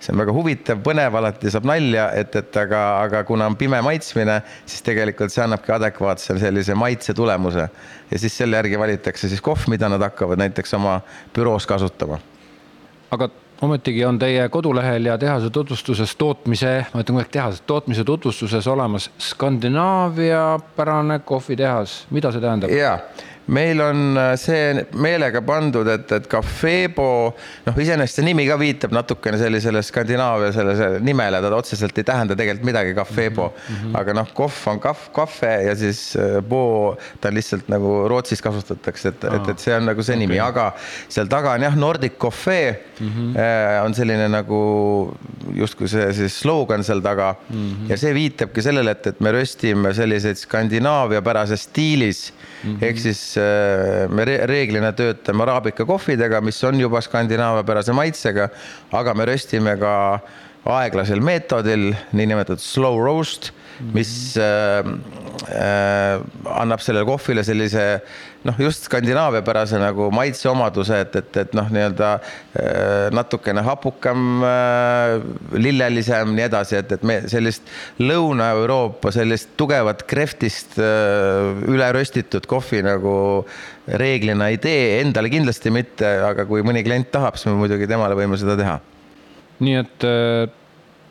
see 0.00 0.12
on 0.12 0.20
väga 0.22 0.34
huvitav, 0.34 0.80
põnev, 0.84 1.16
alati 1.18 1.50
saab 1.50 1.66
nalja, 1.68 2.08
et, 2.18 2.34
et 2.38 2.58
aga, 2.60 2.82
aga 3.06 3.22
kuna 3.28 3.48
on 3.50 3.56
pime 3.58 3.80
maitsmine, 3.84 4.40
siis 4.66 4.84
tegelikult 4.86 5.34
see 5.34 5.42
annabki 5.44 5.74
adekvaatse 5.74 6.38
sellise 6.38 6.76
maitse 6.78 7.14
tulemuse. 7.14 7.68
ja 8.10 8.18
siis 8.18 8.36
selle 8.36 8.56
järgi 8.56 8.78
valitakse 8.78 9.28
siis 9.28 9.40
kohv, 9.40 9.68
mida 9.68 9.88
nad 9.88 10.02
hakkavad 10.02 10.38
näiteks 10.38 10.74
oma 10.74 11.00
büroos 11.34 11.66
kasutama. 11.66 12.18
aga 13.10 13.30
ometigi 13.62 14.04
on 14.04 14.18
teie 14.18 14.48
kodulehel 14.48 15.04
ja 15.04 15.18
tehase 15.18 15.50
tutvustuses 15.50 16.16
tootmise, 16.16 16.86
ma 16.94 17.00
ütlen 17.02 17.16
kogu 17.16 17.24
aeg 17.24 17.32
tehase, 17.32 17.62
tootmise 17.66 18.04
tutvustuses 18.04 18.66
olemas 18.66 19.10
Skandinaavia 19.18 20.60
pärane 20.76 21.18
kohvitehas, 21.18 22.06
mida 22.10 22.32
see 22.32 22.40
tähendab? 22.40 22.70
ja 22.70 22.98
meil 23.48 23.80
on 23.80 24.18
äh, 24.18 24.32
see 24.40 24.84
meelega 25.00 25.40
pandud, 25.46 25.88
et, 25.88 26.10
et 26.12 26.26
Cafebo, 26.30 27.08
noh, 27.66 27.80
iseenesest 27.80 28.20
see 28.20 28.26
nimi 28.26 28.44
ka 28.48 28.58
viitab 28.60 28.92
natukene 28.96 29.38
sellisele 29.40 29.82
Skandinaavia 29.84 30.50
sellele 30.52 30.88
nimele, 31.04 31.40
ta 31.44 31.52
otseselt 31.56 31.96
ei 31.98 32.06
tähenda 32.08 32.36
tegelikult 32.38 32.68
midagi, 32.68 32.94
Cafebo 32.96 33.48
mm. 33.50 33.74
-hmm. 33.74 33.98
aga 34.00 34.16
noh, 34.20 34.32
kohv 34.36 34.58
on 34.72 34.80
kahv, 34.84 35.08
kahve 35.16 35.52
ja 35.68 35.76
siis 35.78 36.02
bo, 36.48 36.96
ta 37.20 37.32
lihtsalt 37.32 37.70
nagu 37.72 37.94
Rootsis 38.08 38.42
kasutatakse, 38.44 39.14
et 39.14 39.24
et, 39.28 39.48
et 39.54 39.64
see 39.64 39.74
on 39.76 39.88
nagu 39.88 40.02
see 40.02 40.16
okay. 40.16 40.26
nimi, 40.26 40.40
aga 40.42 40.70
seal 41.08 41.30
taga 41.30 41.56
on 41.56 41.64
jah, 41.64 41.76
Nordic 41.76 42.18
Coffee 42.18 42.72
mm 43.00 43.08
-hmm. 43.08 43.84
on 43.84 43.94
selline 43.94 44.28
nagu 44.28 44.60
justkui 45.54 45.88
see 45.88 46.12
siis 46.12 46.40
slogan 46.40 46.84
seal 46.84 47.00
taga 47.00 47.34
mm. 47.50 47.56
-hmm. 47.56 47.90
ja 47.90 47.96
see 47.96 48.14
viitabki 48.14 48.62
sellele, 48.62 48.90
et, 48.90 49.06
et 49.06 49.20
me 49.20 49.32
röstime 49.32 49.94
selliseid 49.94 50.36
skandinaaviapärases 50.36 51.62
stiilis 51.62 52.32
mm 52.64 52.76
-hmm. 52.76 52.84
ehk 52.84 52.98
siis 52.98 53.37
äh, 53.37 53.37
me 54.10 54.26
reeglina 54.26 54.92
töötame 54.96 55.44
araabika 55.46 55.86
kohvidega, 55.88 56.40
mis 56.44 56.58
on 56.64 56.80
juba 56.80 57.02
skandinaaviapärase 57.04 57.96
maitsega, 57.96 58.50
aga 58.92 59.14
me 59.14 59.28
röstime 59.28 59.76
ka 59.80 59.94
aeglasel 60.68 61.22
meetodil, 61.24 61.92
niinimetatud 62.12 62.62
slow 62.62 62.98
roast 63.00 63.52
mis 63.80 64.36
äh, 64.36 64.82
äh, 65.48 66.20
annab 66.44 66.82
sellele 66.82 67.06
kohvile 67.06 67.44
sellise 67.46 67.84
noh, 68.46 68.58
just 68.62 68.86
skandinaaviapärase 68.86 69.78
nagu 69.80 70.08
maitseomaduse, 70.14 71.00
et, 71.04 71.16
et, 71.20 71.38
et 71.42 71.54
noh, 71.58 71.70
nii-öelda 71.74 72.10
äh, 72.18 73.08
natukene 73.14 73.64
hapukam 73.66 74.44
äh,, 74.46 75.16
lillelisem, 75.58 76.34
nii 76.36 76.46
edasi, 76.46 76.78
et, 76.82 76.92
et 76.98 77.06
me 77.08 77.20
sellist 77.30 77.66
Lõuna-Euroopa 78.02 79.12
sellist 79.14 79.56
tugevat 79.60 80.04
kreftist 80.10 80.78
äh, 80.82 81.64
üle 81.68 81.90
röstitud 81.96 82.46
kohvi 82.50 82.84
nagu 82.86 83.16
reeglina 83.88 84.50
ei 84.52 84.60
tee, 84.62 85.00
endale 85.00 85.32
kindlasti 85.32 85.72
mitte, 85.74 86.08
aga 86.28 86.46
kui 86.48 86.62
mõni 86.66 86.84
klient 86.86 87.10
tahab, 87.14 87.38
siis 87.40 87.50
me 87.50 87.58
muidugi 87.62 87.88
temale 87.90 88.16
võime 88.18 88.38
seda 88.40 88.56
teha. 88.58 88.78
nii 89.64 89.74
et 89.80 90.04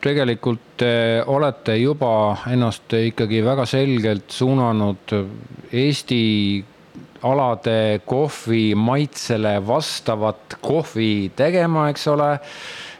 tegelikult 0.00 0.62
te 0.78 1.20
olete 1.26 1.74
juba 1.80 2.10
ennast 2.48 2.94
ikkagi 2.94 3.42
väga 3.44 3.66
selgelt 3.68 4.30
suunanud 4.30 5.14
Eesti 5.74 6.20
alade 7.22 8.00
kohvi 8.06 8.74
maitsele 8.78 9.58
vastavat 9.66 10.58
kohvi 10.60 11.32
tegema, 11.36 11.88
eks 11.92 12.06
ole 12.12 12.30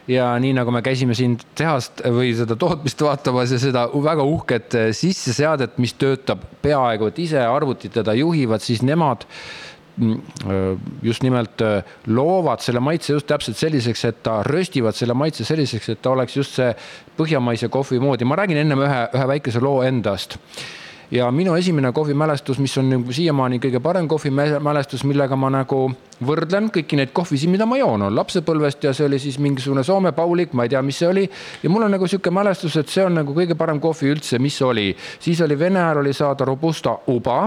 ja 0.09 0.31
nii 0.41 0.55
nagu 0.57 0.73
me 0.73 0.81
käisime 0.81 1.15
siin 1.17 1.37
tehast 1.57 2.01
või 2.09 2.33
seda 2.37 2.57
tootmist 2.59 3.01
vaatamas 3.05 3.53
ja 3.53 3.61
seda 3.61 3.85
väga 3.93 4.25
uhket 4.25 4.77
sisseseadet, 4.97 5.77
mis 5.77 5.93
töötab 5.99 6.43
peaaegu 6.63 7.11
et 7.11 7.19
ise, 7.25 7.41
arvutid 7.45 7.93
teda 7.99 8.15
juhivad, 8.17 8.63
siis 8.65 8.81
nemad 8.85 9.27
just 11.03 11.23
nimelt 11.23 11.61
äh, 11.61 11.83
loovad 12.07 12.63
selle 12.63 12.79
maitse 12.79 13.13
just 13.13 13.27
täpselt 13.27 13.57
selliseks, 13.59 14.05
et 14.05 14.21
ta 14.23 14.39
röstivad 14.47 14.95
selle 14.95 15.13
maitse 15.17 15.45
selliseks, 15.45 15.89
et 15.91 16.01
ta 16.01 16.13
oleks 16.13 16.37
just 16.37 16.55
see 16.55 16.69
põhjamaise 17.19 17.67
kohvi 17.69 17.99
moodi. 17.99 18.25
ma 18.25 18.37
räägin 18.39 18.61
ennem 18.63 18.85
ühe, 18.85 19.01
ühe 19.15 19.27
väikese 19.33 19.59
loo 19.63 19.81
endast 19.83 20.37
ja 21.11 21.31
minu 21.31 21.55
esimene 21.55 21.91
kohvimälestus, 21.91 22.59
mis 22.59 22.77
on 22.77 22.89
nagu 22.89 23.13
siiamaani 23.13 23.59
kõige 23.59 23.81
parem 23.81 24.07
kohvimälestus, 24.07 25.03
millega 25.09 25.35
ma 25.35 25.49
nagu 25.53 25.87
võrdlen 26.25 26.69
kõiki 26.73 26.99
neid 26.99 27.13
kohvisid, 27.15 27.49
mida 27.49 27.65
ma 27.69 27.79
joon, 27.79 28.07
on 28.09 28.15
lapsepõlvest 28.15 28.83
ja 28.85 28.93
see 28.93 29.07
oli 29.07 29.19
siis 29.19 29.39
mingisugune 29.41 29.83
Soome 29.83 30.11
paulik, 30.17 30.53
ma 30.53 30.67
ei 30.67 30.73
tea, 30.75 30.81
mis 30.85 30.99
see 31.01 31.09
oli. 31.09 31.29
ja 31.63 31.69
mul 31.69 31.87
on 31.87 31.97
nagu 31.97 32.07
sihuke 32.07 32.31
mälestus, 32.31 32.77
et 32.77 32.93
see 32.93 33.05
on 33.05 33.17
nagu 33.21 33.33
kõige 33.33 33.57
parem 33.57 33.79
kohvi 33.79 34.13
üldse, 34.13 34.39
mis 34.39 34.61
oli. 34.61 34.91
siis 35.19 35.41
oli 35.41 35.59
Vene 35.59 35.81
ajal 35.81 36.03
oli 36.03 36.13
saada 36.13 36.45
Robusta 36.45 36.97
uba 37.07 37.41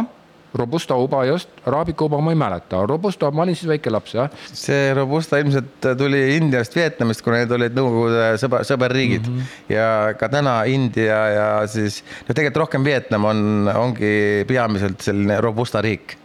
Robusta 0.55 0.97
uba 1.01 1.25
just, 1.25 1.49
Arabica 1.65 2.05
uba 2.05 2.21
ma 2.21 2.33
ei 2.35 2.39
mäleta, 2.39 2.83
Robusta, 2.87 3.31
ma 3.33 3.47
olin 3.47 3.57
siis 3.57 3.71
väike 3.71 3.93
laps, 3.93 4.15
jah. 4.19 4.31
see 4.53 4.93
Robusta 4.97 5.41
ilmselt 5.41 5.89
tuli 5.99 6.23
Indiast, 6.37 6.77
Vietnamist, 6.77 7.25
kuna 7.25 7.43
need 7.43 7.55
olid 7.57 7.77
Nõukogude 7.77 8.27
sõber, 8.43 8.67
sõberriigid 8.69 9.29
mm. 9.29 9.39
-hmm. 9.39 9.69
ja 9.73 9.87
ka 10.21 10.29
täna 10.33 10.57
India 10.69 11.21
ja 11.33 11.47
siis, 11.67 12.03
no 12.29 12.35
tegelikult 12.35 12.67
rohkem 12.67 12.85
Vietnam 12.85 13.25
on, 13.31 13.45
ongi 13.75 14.45
peamiselt 14.49 15.01
selline 15.01 15.41
Robusta 15.41 15.81
riik 15.85 16.19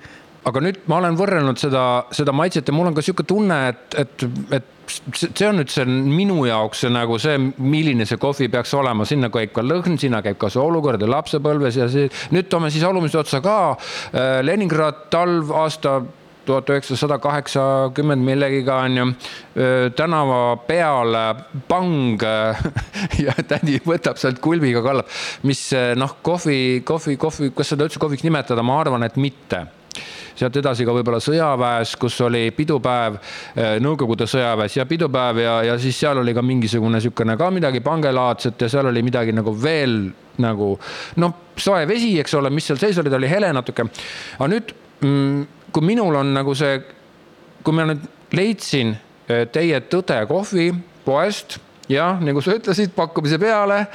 aga 0.47 0.63
nüüd 0.63 0.81
ma 0.87 1.01
olen 1.01 1.17
võrrelnud 1.19 1.59
seda, 1.59 1.83
seda 2.15 2.33
maitset 2.35 2.67
ja 2.69 2.75
mul 2.75 2.89
on 2.89 2.97
ka 2.97 3.03
sihuke 3.05 3.25
tunne, 3.27 3.59
et, 3.73 3.97
et, 3.99 4.27
et 4.55 4.73
see 4.87 5.47
on 5.47 5.59
nüüd 5.59 5.71
see 5.71 5.85
minu 5.87 6.45
jaoks 6.47 6.85
see 6.85 6.91
nagu 6.93 7.17
see, 7.21 7.35
milline 7.57 8.07
see 8.07 8.19
kohvi 8.21 8.47
peaks 8.51 8.71
olema, 8.77 9.07
sinna 9.07 9.31
käib 9.33 9.51
ka 9.55 9.65
lõhn, 9.65 9.97
sinna 9.99 10.21
käib 10.25 10.39
ka 10.39 10.51
see 10.53 10.63
olukord 10.63 11.03
ja 11.03 11.09
lapsepõlves 11.11 11.81
ja 11.81 11.89
see. 11.91 12.07
nüüd 12.35 12.47
toome 12.51 12.71
siis 12.73 12.85
alumise 12.87 13.19
otsa 13.19 13.41
ka. 13.43 13.57
Äh, 14.13 14.39
Leningrad 14.45 15.07
talv 15.11 15.51
aasta 15.51 15.99
tuhat 16.47 16.69
üheksasada 16.71 17.17
kaheksakümmend 17.19 18.23
millegiga 18.23 18.77
on 18.85 18.99
ju. 19.01 19.07
Äh, 19.59 19.89
tänava 19.99 20.55
peal 20.69 21.17
pang 21.67 22.23
ja 23.25 23.35
tädi 23.49 23.81
võtab 23.83 24.21
sealt 24.21 24.39
kulbiga 24.43 24.85
kallab, 24.85 25.11
mis 25.43 25.67
noh, 25.99 26.19
kohvi, 26.23 26.85
kohvi, 26.87 27.19
kohvi, 27.19 27.51
kas 27.57 27.75
seda 27.75 27.89
üldse 27.89 27.99
kohviks 27.99 28.23
nimetada, 28.23 28.63
ma 28.63 28.79
arvan, 28.85 29.03
et 29.03 29.19
mitte 29.19 29.67
sealt 30.37 30.59
edasi 30.61 30.85
ka 30.85 30.93
võib-olla 30.95 31.19
sõjaväes, 31.23 31.95
kus 31.99 32.19
oli 32.25 32.49
pidupäev, 32.55 33.17
eh, 33.55 33.75
Nõukogude 33.83 34.27
sõjaväes 34.29 34.77
ja 34.77 34.85
pidupäev 34.89 35.41
ja, 35.41 35.55
ja 35.71 35.77
siis 35.81 35.97
seal 35.99 36.21
oli 36.21 36.33
ka 36.37 36.43
mingisugune 36.45 36.97
niisugune 36.97 37.37
ka 37.37 37.49
midagi 37.53 37.81
pangelaadset 37.85 38.61
ja 38.61 38.69
seal 38.71 38.91
oli 38.91 39.03
midagi 39.05 39.35
nagu 39.35 39.53
veel 39.53 39.99
nagu 40.43 40.73
noh, 41.21 41.33
soe 41.57 41.87
vesi, 41.89 42.13
eks 42.21 42.35
ole, 42.37 42.51
mis 42.53 42.67
seal 42.69 42.79
sees 42.81 42.99
oli, 43.01 43.09
ta 43.09 43.17
oli 43.17 43.29
hele 43.31 43.49
natuke. 43.55 43.87
aga 44.37 44.49
nüüd, 44.51 44.73
mm, 45.01 45.71
kui 45.73 45.85
minul 45.85 46.19
on 46.21 46.33
nagu 46.37 46.53
see, 46.57 46.77
kui 47.65 47.75
ma 47.75 47.87
nüüd 47.89 48.05
leidsin 48.37 48.93
eh, 49.27 49.47
teie 49.51 49.81
Tõde 49.89 50.19
kohvi 50.29 50.69
poest, 51.05 51.57
jah, 51.89 52.21
nagu 52.21 52.43
sa 52.43 52.57
ütlesid, 52.57 52.93
pakkumise 52.95 53.39
peale 53.41 53.85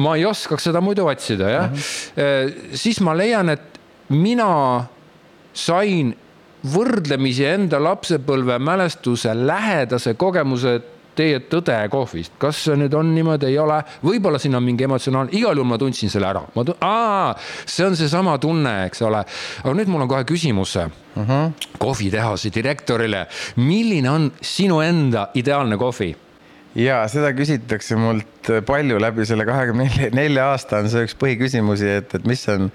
ma 0.00 0.14
ei 0.14 0.24
oskaks 0.28 0.68
seda 0.68 0.82
muidu 0.84 1.08
otsida, 1.10 1.50
jah 1.50 1.68
mm. 1.70 1.74
-hmm. 1.74 2.76
siis 2.78 3.00
ma 3.00 3.16
leian, 3.16 3.48
et 3.48 3.80
mina 4.08 4.86
sain 5.52 6.14
võrdlemisi 6.74 7.44
enda 7.48 7.80
lapsepõlve 7.82 8.58
mälestuse 8.60 9.34
lähedase 9.34 10.14
kogemuse 10.14 10.80
teie 11.16 11.40
Tõde 11.50 11.76
kohvist, 11.92 12.36
kas 12.40 12.62
see 12.64 12.76
nüüd 12.78 12.94
on 12.96 13.10
niimoodi, 13.14 13.50
ei 13.50 13.58
ole, 13.60 13.80
võib-olla 14.04 14.38
siin 14.40 14.54
on 14.56 14.64
mingi 14.64 14.86
emotsionaalne, 14.86 15.34
igal 15.36 15.58
juhul 15.58 15.68
ma 15.68 15.78
tundsin 15.80 16.12
selle 16.12 16.30
ära, 16.30 16.42
ma 16.54 16.64
tun-, 16.64 16.78
aa, 16.86 17.34
see 17.66 17.84
on 17.88 17.98
seesama 17.98 18.36
tunne, 18.40 18.74
eks 18.86 19.02
ole. 19.08 19.24
aga 19.64 19.74
nüüd 19.76 19.90
mul 19.90 20.06
on 20.06 20.10
kohe 20.10 20.24
küsimus 20.28 20.76
uh 20.76 20.88
mhm. 21.16 21.30
-huh. 21.30 21.76
kohvitehase 21.78 22.52
direktorile, 22.54 23.26
milline 23.56 24.10
on 24.10 24.32
sinu 24.40 24.80
enda 24.80 25.28
ideaalne 25.34 25.76
kohvi? 25.76 26.16
Ja 26.78 27.00
seda 27.10 27.30
küsitakse 27.34 27.96
mult 27.98 28.50
palju 28.66 28.98
läbi 29.02 29.24
selle 29.28 29.44
kahekümne 29.48 30.10
nelja 30.14 30.50
aasta 30.52 30.80
on 30.80 30.90
see 30.92 31.06
üks 31.08 31.16
põhiküsimusi, 31.18 31.88
et, 32.00 32.14
et 32.14 32.26
mis 32.28 32.42
on, 32.52 32.68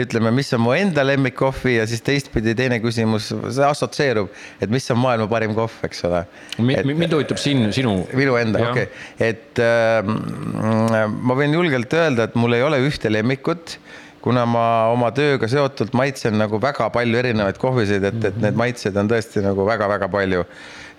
ütleme, 0.00 0.32
mis 0.34 0.52
on 0.56 0.62
mu 0.64 0.72
enda 0.76 1.04
lemmikkohvi 1.04 1.76
ja 1.76 1.86
siis 1.88 2.02
teistpidi 2.04 2.54
teine 2.56 2.80
küsimus, 2.82 3.30
see 3.32 3.66
assotsieerub, 3.66 4.30
et 4.64 4.72
mis 4.72 4.88
on 4.94 5.00
maailma 5.02 5.28
parim 5.30 5.54
kohv, 5.56 5.76
eks 5.86 6.04
ole. 6.08 6.24
mind 6.58 7.16
huvitab 7.16 7.40
siin 7.40 7.66
sinu. 7.76 7.98
minu 8.16 8.38
enda, 8.40 8.64
okei 8.70 8.88
okay., 8.88 9.28
et 9.28 9.60
äh, 9.62 10.00
ma 10.04 11.36
võin 11.36 11.56
julgelt 11.56 11.92
öelda, 12.00 12.30
et 12.30 12.38
mul 12.40 12.56
ei 12.56 12.64
ole 12.64 12.80
ühte 12.86 13.12
lemmikut 13.12 13.78
kuna 14.24 14.46
ma 14.48 14.64
oma 14.88 15.10
tööga 15.12 15.44
seotult 15.52 15.92
maitsen 15.92 16.38
nagu 16.40 16.56
väga 16.56 16.86
palju 16.94 17.18
erinevaid 17.20 17.58
kohvisid, 17.60 18.06
et, 18.08 18.22
et 18.30 18.40
need 18.40 18.56
maitsed 18.56 18.96
on 18.96 19.10
tõesti 19.10 19.44
nagu 19.44 19.66
väga-väga 19.68 20.08
palju 20.08 20.46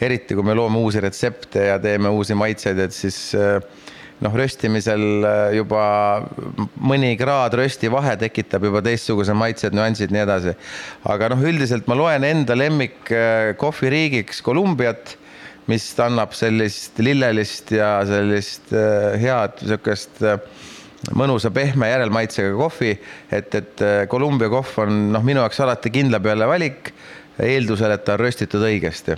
eriti 0.02 0.36
kui 0.36 0.44
me 0.46 0.56
loome 0.56 0.80
uusi 0.82 1.02
retsepte 1.04 1.70
ja 1.70 1.80
teeme 1.82 2.12
uusi 2.12 2.36
maitseid, 2.38 2.80
et 2.84 2.96
siis 2.96 3.18
eh, 3.38 3.58
noh, 4.24 4.36
röstimisel 4.36 5.06
eh, 5.24 5.56
juba 5.60 5.86
mõni 6.84 7.14
kraad 7.20 7.56
rösti 7.60 7.92
vahe 7.92 8.16
tekitab 8.20 8.68
juba 8.68 8.84
teistsuguse 8.86 9.36
maitsed, 9.38 9.76
nüansid, 9.76 10.14
nii 10.16 10.24
edasi. 10.26 10.56
aga 11.12 11.32
noh, 11.34 11.44
üldiselt 11.48 11.88
ma 11.92 11.98
loen 12.00 12.28
enda 12.28 12.58
lemmik 12.58 13.12
eh, 13.12 13.54
kohviriigiks 13.62 14.44
Kolumbiat, 14.46 15.16
mis 15.72 15.88
annab 16.04 16.36
sellist 16.38 17.00
lillelist 17.02 17.72
ja 17.74 17.98
sellist 18.06 18.70
head 18.70 19.64
niisugust 19.64 20.22
mõnusa 21.18 21.50
pehme 21.54 21.90
järelmaitsega 21.90 22.52
kohvi, 22.60 22.92
et, 23.34 23.58
et 23.58 23.86
Kolumbia 24.10 24.52
kohv 24.54 24.78
on 24.86 25.08
noh, 25.16 25.26
minu 25.26 25.42
jaoks 25.42 25.64
alati 25.66 25.90
kindla 25.94 26.22
peale 26.22 26.46
valik, 26.50 26.92
eeldusel, 27.42 27.96
et 27.98 28.06
ta 28.06 28.14
on 28.14 28.22
röstitud 28.22 28.62
õigesti 28.62 29.18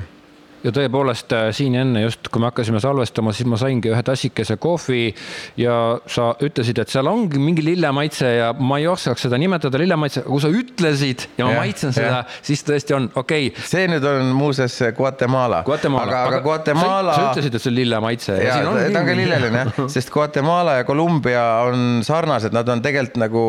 ja 0.65 0.73
tõepoolest 0.73 1.33
äh, 1.35 1.47
siin 1.55 1.75
enne 1.77 2.01
just, 2.03 2.29
kui 2.33 2.41
me 2.41 2.49
hakkasime 2.49 2.81
salvestama, 2.81 3.33
siis 3.35 3.47
ma 3.49 3.59
saingi 3.61 3.91
ühe 3.91 4.01
tassikese 4.05 4.57
kohvi 4.61 5.11
ja 5.59 5.75
sa 6.09 6.31
ütlesid, 6.43 6.79
et 6.81 6.91
seal 6.91 7.09
ongi 7.09 7.41
mingi 7.41 7.63
lillemaitse 7.65 8.31
ja 8.39 8.49
ma 8.57 8.79
ei 8.81 8.87
oskaks 8.89 9.27
seda 9.27 9.39
nimetada 9.41 9.79
lillemaitse, 9.81 10.23
kui 10.25 10.41
sa 10.43 10.51
ütlesid 10.51 11.27
ja 11.37 11.47
ma 11.47 11.53
ja, 11.53 11.61
maitsen 11.61 11.93
seda, 11.95 12.23
siis 12.45 12.63
tõesti 12.67 12.95
on 12.97 13.09
okei 13.13 13.51
okay.. 13.51 13.67
see 13.69 13.85
nüüd 13.91 14.05
on 14.09 14.33
muuseas 14.37 14.79
Guatemala. 14.97 15.61
Guatemala, 15.67 16.07
aga, 16.07 16.23
aga 16.31 16.41
Guatemala. 16.45 17.15
sa 17.15 17.29
ütlesid, 17.31 17.57
et 17.57 17.63
see 17.63 17.73
on 17.73 17.77
lillemaitse. 17.77 18.39
ja, 18.41 18.59
ja 18.63 18.89
ta 18.89 19.03
on 19.03 19.11
ka 19.11 19.17
lilleline 19.21 19.63
jah, 19.63 19.81
sest 19.95 20.11
Guatemala 20.13 20.79
ja 20.79 20.87
Kolumbia 20.87 21.45
on 21.67 22.01
sarnased, 22.07 22.55
nad 22.55 22.69
on 22.73 22.81
tegelikult 22.85 23.21
nagu 23.21 23.45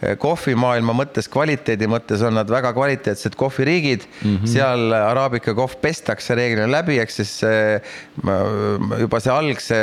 eh, 0.00 0.16
kohvimaailma 0.20 0.96
mõttes, 0.96 1.28
kvaliteedi 1.32 1.88
mõttes 1.90 2.24
on 2.26 2.38
nad 2.40 2.50
väga 2.50 2.72
kvaliteetsed 2.76 3.36
kohviriigid 3.38 4.08
mm. 4.08 4.24
-hmm. 4.24 4.50
seal 4.56 4.96
araabika 4.96 5.54
kohv 5.56 5.76
pestakse 5.82 6.34
reeglina 6.34 6.45
läbi, 6.70 6.98
ehk 7.02 7.10
siis 7.10 7.40
juba 9.00 9.20
see 9.20 9.32
algse 9.32 9.80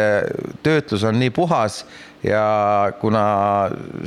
töötlus 0.63 1.03
on 1.03 1.19
nii 1.19 1.33
puhas 1.35 1.83
ja 2.23 2.91
kuna 3.01 3.25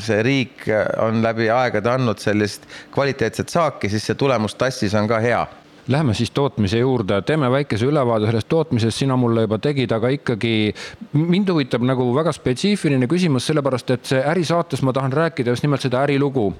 see 0.00 0.22
riik 0.24 0.66
on 1.02 1.22
läbi 1.24 1.50
aegade 1.52 1.90
andnud 1.92 2.20
sellist 2.22 2.66
kvaliteetset 2.94 3.52
saaki, 3.52 3.90
siis 3.92 4.06
see 4.08 4.18
tulemus 4.18 4.56
tassis 4.56 4.94
on 4.96 5.08
ka 5.08 5.20
hea. 5.20 5.44
Lähme 5.88 6.16
siis 6.18 6.32
tootmise 6.34 6.80
juurde, 6.80 7.20
teeme 7.22 7.46
väikese 7.50 7.86
ülevaade 7.86 8.26
sellest 8.26 8.48
tootmisest, 8.50 8.98
sina 8.98 9.14
mulle 9.16 9.44
juba 9.44 9.60
tegid, 9.62 9.92
aga 9.94 10.10
ikkagi 10.16 10.72
mind 11.14 11.52
huvitab 11.52 11.84
nagu 11.86 12.08
väga 12.16 12.32
spetsiifiline 12.34 13.06
küsimus, 13.06 13.46
sellepärast 13.46 13.92
et 13.94 14.10
see 14.10 14.22
ärisaates 14.32 14.82
ma 14.82 14.94
tahan 14.96 15.14
rääkida 15.14 15.54
just 15.54 15.62
nimelt 15.62 15.86
seda 15.86 16.02
ärilugu. 16.02 16.52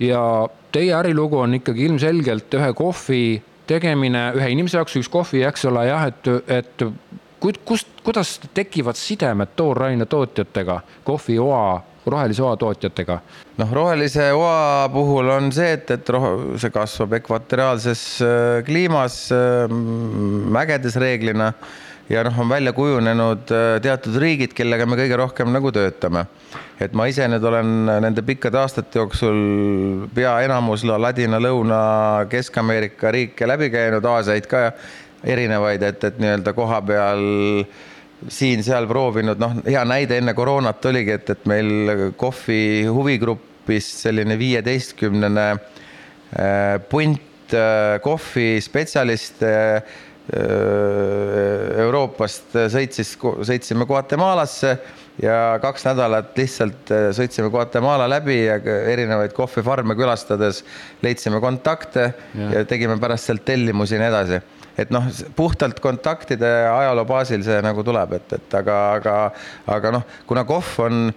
ja 0.00 0.48
teie 0.72 0.92
ärilugu 0.96 1.38
on 1.38 1.54
ikkagi 1.54 1.84
ilmselgelt 1.84 2.54
ühe 2.56 2.72
kohvi 2.72 3.22
tegemine 3.70 4.30
ühe 4.38 4.50
inimese 4.54 4.80
jaoks, 4.80 4.98
üks 5.00 5.10
kohvi, 5.12 5.44
eks 5.46 5.68
ole, 5.70 5.86
jah, 5.90 6.08
et, 6.10 6.30
et 6.50 6.84
kust, 7.64 7.88
kuidas 8.04 8.38
tekivad 8.54 8.98
sidemed 8.98 9.54
tooraine 9.56 10.06
tootjatega, 10.10 10.80
kohvioa 11.06 11.62
rohelise 12.06 12.42
oa 12.42 12.56
tootjatega? 12.56 13.18
noh, 13.60 13.72
rohelise 13.76 14.30
oa 14.32 14.88
puhul 14.92 15.28
on 15.34 15.50
see, 15.52 15.74
et, 15.76 15.90
et 15.92 16.12
roh-, 16.14 16.56
see 16.60 16.72
kasvab 16.74 17.18
ekvatoriaalses 17.20 18.04
äh, 18.24 18.64
kliimas, 18.66 19.22
äh, 19.36 19.70
mägedes 20.56 20.96
reeglina 21.00 21.52
ja 22.10 22.24
noh, 22.26 22.38
on 22.42 22.48
välja 22.48 22.72
kujunenud 22.72 23.50
äh, 23.54 23.80
teatud 23.82 24.16
riigid, 24.20 24.54
kellega 24.56 24.86
me 24.88 24.98
kõige 24.98 25.18
rohkem 25.18 25.52
nagu 25.54 25.70
töötame. 25.72 26.26
et 26.80 26.94
ma 26.96 27.06
ise 27.06 27.28
nüüd 27.28 27.44
olen 27.44 27.84
nende 28.02 28.22
pikkade 28.26 28.58
aastate 28.58 28.98
jooksul 28.98 30.08
pea 30.14 30.40
enamus 30.46 30.84
Ladina, 30.84 31.38
Lõuna, 31.38 31.80
Kesk-Ameerika 32.30 33.12
riike 33.14 33.46
läbi 33.46 33.70
käinud, 33.70 34.04
Aasiaid 34.04 34.48
ka 34.50 34.72
erinevaid, 35.24 35.82
et, 35.84 36.04
et 36.04 36.18
nii-öelda 36.18 36.54
koha 36.56 36.80
peal 36.82 37.24
siin-seal 38.28 38.88
proovinud, 38.88 39.38
noh, 39.40 39.60
hea 39.68 39.84
näide 39.88 40.18
enne 40.20 40.34
koroonat 40.36 40.84
oligi, 40.90 41.14
et, 41.16 41.30
et 41.36 41.46
meil 41.48 42.12
kohvi 42.20 42.86
huvigrupis 42.88 43.94
selline 44.02 44.38
viieteistkümnene 44.40 45.48
äh, 45.54 46.78
punt 46.90 47.26
kohvispetsialiste 48.02 49.48
Äh, 49.50 49.82
Euroopast 51.80 52.54
sõitsis, 52.70 53.16
sõitsime 53.18 53.86
Guatemalasse 53.88 54.76
ja 55.22 55.58
kaks 55.62 55.84
nädalat 55.88 56.38
lihtsalt 56.38 56.92
sõitsime 57.16 57.50
Guatemala 57.50 58.06
läbi 58.10 58.44
ja 58.44 58.60
erinevaid 58.92 59.34
kohvifarme 59.36 59.96
külastades 59.98 60.62
leidsime 61.02 61.40
kontakte 61.42 62.06
ja, 62.10 62.50
ja 62.54 62.64
tegime 62.68 62.98
pärast 63.00 63.30
sealt 63.30 63.44
tellimusi 63.48 63.98
ja 63.98 64.04
nii 64.04 64.10
edasi. 64.12 64.40
et 64.78 64.92
noh, 64.94 65.10
puhtalt 65.36 65.80
kontaktide 65.82 66.50
ajaloo 66.70 67.04
baasil 67.04 67.42
see 67.44 67.58
nagu 67.64 67.82
tuleb, 67.84 68.14
et, 68.20 68.32
et 68.38 68.54
aga, 68.60 68.78
aga, 69.00 69.16
aga 69.66 69.92
noh, 69.98 70.06
kuna 70.30 70.46
kohv 70.48 70.78
on 70.86 71.10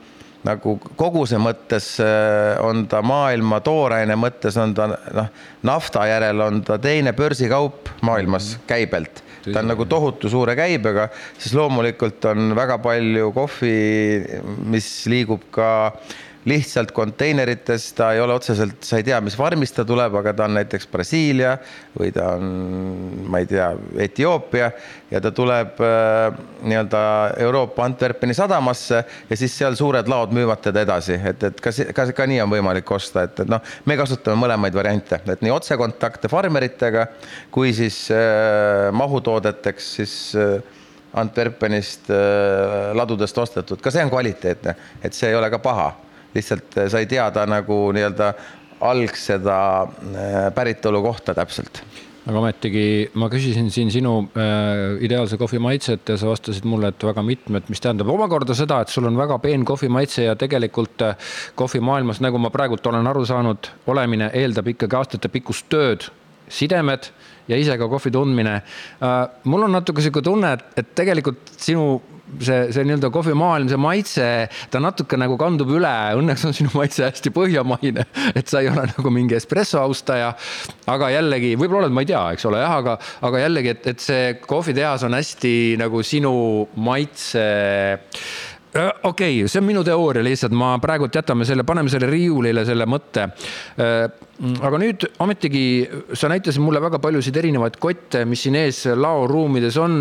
nagu 0.48 0.76
koguse 1.00 1.40
mõttes 1.42 1.94
äh, 2.04 2.58
on 2.64 2.86
ta 2.92 3.02
maailma 3.06 3.62
tooraine 3.64 4.18
mõttes 4.20 4.58
on 4.60 4.74
ta 4.78 4.90
noh, 4.92 5.30
nafta 5.64 6.08
järel 6.10 6.44
on 6.46 6.62
ta 6.68 6.80
teine 6.82 7.16
börsikaup 7.18 7.92
maailmas 8.02 8.56
mhm. 8.56 8.68
käibelt. 8.68 9.24
ta 9.44 9.60
on 9.60 9.68
nagu 9.74 9.86
tohutu 9.86 10.30
suure 10.32 10.56
käibega, 10.56 11.10
siis 11.38 11.56
loomulikult 11.58 12.26
on 12.32 12.54
väga 12.56 12.78
palju 12.80 13.32
kohvi, 13.36 13.74
mis 14.72 14.88
liigub 15.12 15.50
ka 15.52 15.72
äh, 15.88 16.14
lihtsalt 16.50 16.92
konteinerites, 16.92 17.92
ta 17.98 18.12
ei 18.14 18.22
ole 18.22 18.36
otseselt, 18.36 18.82
sa 18.84 19.00
ei 19.00 19.06
tea, 19.08 19.20
mis 19.24 19.38
farmist 19.40 19.78
ta 19.78 19.86
tuleb, 19.88 20.16
aga 20.20 20.34
ta 20.36 20.48
on 20.50 20.58
näiteks 20.58 20.90
Brasiilia 20.92 21.56
või 21.96 22.12
ta 22.16 22.34
on, 22.36 22.50
ma 23.32 23.40
ei 23.44 23.48
tea, 23.50 23.70
Etioopia 24.04 24.72
ja 25.12 25.22
ta 25.24 25.32
tuleb 25.36 25.80
äh, 25.84 26.42
nii-öelda 26.68 27.04
Euroopa 27.46 27.86
Antwerpeni 27.88 28.36
sadamasse 28.36 29.04
ja 29.30 29.40
siis 29.40 29.56
seal 29.58 29.78
suured 29.80 30.10
laod 30.12 30.36
müüvad 30.36 30.64
teda 30.66 30.84
edasi, 30.84 31.16
et, 31.32 31.48
et 31.48 31.64
kas, 31.64 31.80
kas 31.96 32.14
ka 32.16 32.28
nii 32.30 32.42
on 32.44 32.52
võimalik 32.54 32.92
osta, 32.92 33.28
et, 33.28 33.44
et 33.46 33.52
noh, 33.52 33.64
me 33.88 33.98
kasutame 34.00 34.40
mõlemaid 34.44 34.76
variante, 34.76 35.22
et 35.24 35.44
nii 35.46 35.54
otsekontakte 35.54 36.32
farmeritega 36.32 37.08
kui 37.54 37.74
siis 37.76 38.06
äh, 38.12 38.92
mahutoodeteks 38.92 39.92
siis 39.96 40.16
äh, 40.36 40.62
Antwerpenist 41.14 42.10
äh, 42.10 42.92
ladudest 42.98 43.38
ostetud, 43.38 43.82
ka 43.82 43.92
see 43.94 44.04
on 44.04 44.12
kvaliteetne, 44.12 44.74
et 45.04 45.14
see 45.14 45.30
ei 45.30 45.38
ole 45.38 45.52
ka 45.54 45.62
paha 45.62 45.92
lihtsalt 46.36 46.78
äh, 46.78 46.90
sai 46.92 47.06
teada 47.10 47.46
nagu 47.50 47.86
nii-öelda 47.96 48.34
algseda 48.84 49.60
äh, 49.84 50.50
päritolu 50.56 51.02
kohta 51.02 51.36
täpselt 51.38 51.84
aga 52.24 52.40
ometigi 52.40 52.86
ma 53.20 53.28
küsisin 53.32 53.68
siin 53.74 53.92
sinu 53.92 54.14
äh, 54.40 54.96
ideaalse 55.04 55.38
kohvi 55.40 55.60
maitset 55.64 56.14
ja 56.14 56.16
sa 56.20 56.30
vastasid 56.32 56.66
mulle, 56.70 56.94
et 56.94 57.04
väga 57.04 57.24
mitmed, 57.26 57.68
mis 57.72 57.84
tähendab 57.84 58.12
omakorda 58.14 58.56
seda, 58.56 58.80
et 58.84 58.94
sul 58.94 59.10
on 59.10 59.20
väga 59.20 59.40
peen 59.44 59.66
kohvi 59.68 59.90
maitse 59.92 60.28
ja 60.30 60.38
tegelikult 60.40 61.04
äh, 61.04 61.34
kohvimaailmas, 61.60 62.22
nagu 62.24 62.40
ma 62.40 62.52
praegult 62.54 62.88
olen 62.88 63.12
aru 63.12 63.26
saanud, 63.28 63.72
olemine 63.92 64.32
eeldab 64.40 64.72
ikkagi 64.72 65.00
aastatepikkust 65.02 65.68
tööd, 65.74 66.08
sidemed 66.48 67.12
ja 67.52 67.60
ise 67.60 67.76
ka 67.80 67.90
kohvi 67.92 68.12
tundmine 68.16 68.56
äh,. 68.62 69.14
mul 69.44 69.68
on 69.68 69.76
natuke 69.76 70.04
sihuke 70.04 70.24
tunne, 70.24 70.56
et, 70.56 70.66
et 70.80 70.96
tegelikult 70.96 71.52
sinu 71.58 71.98
see, 72.40 72.60
see 72.74 72.86
nii-öelda 72.88 73.10
kohvimaailm, 73.14 73.70
see 73.72 73.80
maitse, 73.82 74.28
ta 74.74 74.82
natuke 74.84 75.18
nagu 75.20 75.38
kandub 75.40 75.72
üle, 75.76 75.94
õnneks 76.20 76.46
on 76.48 76.56
sinu 76.56 76.74
maitse 76.78 77.06
hästi 77.06 77.34
põhjamaine, 77.36 78.06
et 78.34 78.52
sa 78.52 78.64
ei 78.64 78.72
ole 78.72 78.88
nagu 78.92 79.14
mingi 79.14 79.38
espresso 79.38 79.82
austaja. 79.84 80.34
aga 80.94 81.12
jällegi, 81.14 81.54
võib-olla 81.60 81.88
oled, 81.88 81.96
ma 81.96 82.06
ei 82.06 82.12
tea, 82.14 82.24
eks 82.36 82.48
ole, 82.50 82.62
jah, 82.64 82.78
aga, 82.80 82.98
aga 83.30 83.44
jällegi, 83.46 83.76
et, 83.76 83.92
et 83.94 84.04
see 84.04 84.34
kohvitehas 84.48 85.06
on 85.08 85.18
hästi 85.18 85.54
nagu 85.82 86.04
sinu 86.06 86.34
maitse 86.76 87.46
okei 88.74 89.38
okay,, 89.38 89.48
see 89.48 89.62
on 89.62 89.68
minu 89.68 89.84
teooria 89.86 90.24
lihtsalt, 90.26 90.54
ma 90.58 90.74
praegult 90.82 91.16
jätame 91.16 91.46
selle, 91.46 91.66
paneme 91.68 91.92
selle 91.94 92.08
riiulile, 92.10 92.64
selle 92.66 92.88
mõtte. 92.90 93.28
Äh, 93.78 94.06
aga 94.66 94.80
nüüd 94.82 95.06
ometigi 95.24 95.66
sa 96.18 96.30
näitasid 96.32 96.64
mulle 96.64 96.82
väga 96.82 97.00
paljusid 97.04 97.38
erinevaid 97.38 97.78
kotte, 97.82 98.24
mis 98.30 98.46
siin 98.46 98.58
ees 98.60 98.84
laoruumides 98.98 99.78
on 99.82 100.00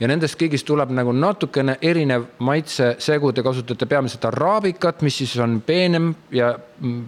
ja 0.00 0.10
nendest 0.10 0.38
kõigist 0.40 0.68
tuleb 0.68 0.94
nagu 0.96 1.12
natukene 1.12 1.76
erinev 1.84 2.30
maitsesegu, 2.44 3.32
te 3.32 3.44
kasutate 3.44 3.88
peamiselt 3.90 4.24
araabikat, 4.30 5.04
mis 5.04 5.20
siis 5.20 5.36
on 5.44 5.60
peenem 5.66 6.14
ja 6.32 6.54
mm, 6.56 7.04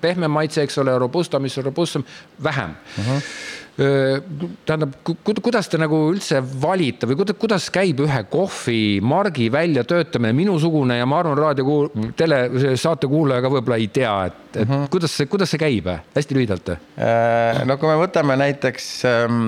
pehmem 0.00 0.32
maitse, 0.32 0.62
eks 0.64 0.78
ole, 0.80 0.94
robusta, 1.00 1.40
mis 1.40 1.56
on 1.60 1.70
robustsem, 1.70 2.04
vähem 2.42 2.76
uh. 2.98 3.12
-huh 3.12 3.62
tähendab, 3.74 4.92
kuidas 5.24 5.66
te 5.66 5.78
nagu 5.80 5.98
üldse 6.12 6.38
valite 6.62 7.08
või 7.10 7.16
kuidas, 7.18 7.38
kuidas 7.42 7.64
käib 7.74 8.04
ühe 8.04 8.20
kohvimargi 8.30 9.48
väljatöötamine, 9.50 10.30
minusugune 10.36 11.00
ja 11.00 11.08
ma 11.10 11.18
arvan, 11.18 11.34
raadio 11.40 11.80
mm. 11.88 12.12
tele, 12.18 12.38
saate 12.78 13.10
kuulaja 13.10 13.42
ka 13.42 13.50
võib-olla 13.50 13.80
ei 13.82 13.88
tea, 13.90 14.12
et, 14.30 14.38
et 14.52 14.60
mm 14.62 14.70
-hmm. 14.70 14.92
kuidas 14.94 15.16
see, 15.18 15.26
kuidas 15.30 15.50
see 15.50 15.62
käib, 15.64 15.90
hästi 16.14 16.38
lühidalt? 16.38 16.70
Äh, 16.70 17.64
no 17.66 17.78
kui 17.82 17.90
me 17.90 17.98
võtame 17.98 18.38
näiteks 18.44 18.88
ähm,. 19.10 19.42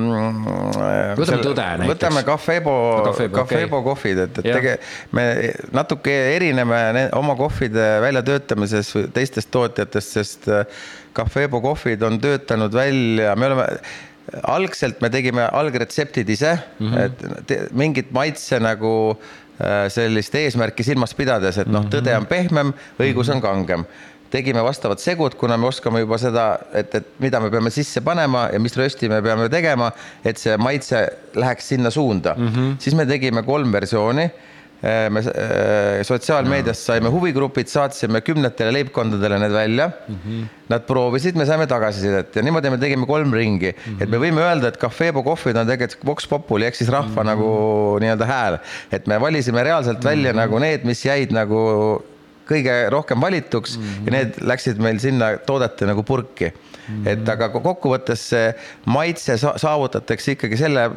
võtame 1.23 1.47
tõde 1.47 1.71
näiteks. 1.85 1.93
võtame 1.95 2.27
Cafebo, 2.27 2.77
Cafebo, 3.07 3.43
okay. 3.47 3.71
kohvid, 3.93 4.25
et, 4.27 4.43
et 4.43 4.51
tege-, 4.51 4.77
me 5.13 5.31
natuke 5.71 6.19
erineme 6.35 7.11
oma 7.15 7.39
kohvide 7.39 8.01
väljatöötamises 8.03 8.91
teistest 9.15 9.55
tootjatest, 9.55 10.19
sest 10.19 10.51
äh, 10.51 10.67
Cafebo 11.17 11.61
kohvid 11.65 12.03
on 12.03 12.19
töötanud 12.21 12.75
välja, 12.75 13.37
me 13.37 13.47
oleme 13.47 13.67
algselt 14.43 15.01
me 15.01 15.11
tegime 15.11 15.47
algretseptid 15.53 16.29
ise 16.29 16.57
mm, 16.79 16.93
-hmm. 16.93 17.45
et 17.47 17.73
mingit 17.73 18.13
maitse 18.13 18.59
nagu 18.61 18.93
äh, 19.13 19.87
sellist 19.93 20.35
eesmärki 20.35 20.83
silmas 20.83 21.15
pidades, 21.15 21.59
et 21.59 21.69
noh, 21.69 21.85
mhm. 21.85 21.95
tõde 21.95 22.17
on 22.17 22.27
pehmem, 22.27 22.75
õigus 22.99 23.33
on 23.35 23.41
kangem 23.41 23.87
tegime 24.31 24.63
vastavad 24.65 24.99
segud, 24.99 25.35
kuna 25.39 25.57
me 25.57 25.69
oskame 25.71 26.01
juba 26.03 26.19
seda, 26.19 26.47
et, 26.75 26.95
et 26.95 27.07
mida 27.23 27.41
me 27.41 27.51
peame 27.53 27.71
sisse 27.71 28.03
panema 28.05 28.49
ja 28.53 28.61
mis 28.63 28.75
rösti 28.77 29.09
me 29.09 29.21
peame 29.23 29.49
tegema, 29.53 29.93
et 30.25 30.41
see 30.41 30.57
maitse 30.61 31.07
läheks 31.39 31.69
sinna 31.75 31.91
suunda 31.91 32.35
mm. 32.37 32.49
-hmm. 32.49 32.77
siis 32.83 32.95
me 32.95 33.07
tegime 33.07 33.43
kolm 33.43 33.73
versiooni 33.73 34.31
me 35.11 35.23
sotsiaalmeediast 36.07 36.91
saime 36.91 37.11
huvigrupid, 37.13 37.71
saatsime 37.71 38.21
kümnetele 38.27 38.73
leibkondadele 38.79 39.39
need 39.43 39.55
välja 39.55 39.91
mm. 39.91 40.15
-hmm. 40.15 40.47
Nad 40.69 40.83
proovisid, 40.87 41.37
me 41.39 41.47
saime 41.47 41.67
tagasisidet 41.71 42.37
ja 42.37 42.43
niimoodi 42.43 42.71
me 42.71 42.79
tegime 42.79 43.07
kolm 43.07 43.33
ringi 43.33 43.71
mm, 43.73 43.93
-hmm. 43.93 44.03
et 44.03 44.11
me 44.11 44.19
võime 44.19 44.43
öelda, 44.43 44.69
et 44.69 44.79
Cafebo 44.83 45.23
kohvid 45.23 45.57
on 45.57 45.67
tegelikult 45.67 46.07
Vox 46.07 46.27
Populi 46.29 46.67
ehk 46.67 46.75
siis 46.75 46.91
rahva 46.91 47.09
mm 47.09 47.17
-hmm. 47.17 47.27
nagu 47.27 47.99
nii-öelda 48.03 48.27
hääl, 48.27 48.59
et 48.93 49.07
me 49.07 49.21
valisime 49.21 49.63
reaalselt 49.63 50.05
välja 50.05 50.33
mm 50.33 50.39
-hmm. 50.39 50.43
nagu 50.43 50.59
need, 50.59 50.85
mis 50.85 51.05
jäid 51.05 51.33
nagu 51.33 52.03
kõige 52.47 52.75
rohkem 52.93 53.21
valituks 53.21 53.77
mm 53.77 53.83
-hmm. 53.83 54.07
ja 54.07 54.15
need 54.17 54.41
läksid 54.41 54.81
meil 54.83 54.99
sinna 55.03 55.37
toodete 55.47 55.87
nagu 55.87 56.03
purki 56.03 56.51
mm. 56.53 57.05
-hmm. 57.05 57.09
et 57.13 57.29
aga 57.29 57.49
kokkuvõttes 57.51 58.29
see 58.31 58.55
maitse 58.85 59.37
saavutatakse 59.39 60.37
ikkagi 60.37 60.57
selle 60.57 60.91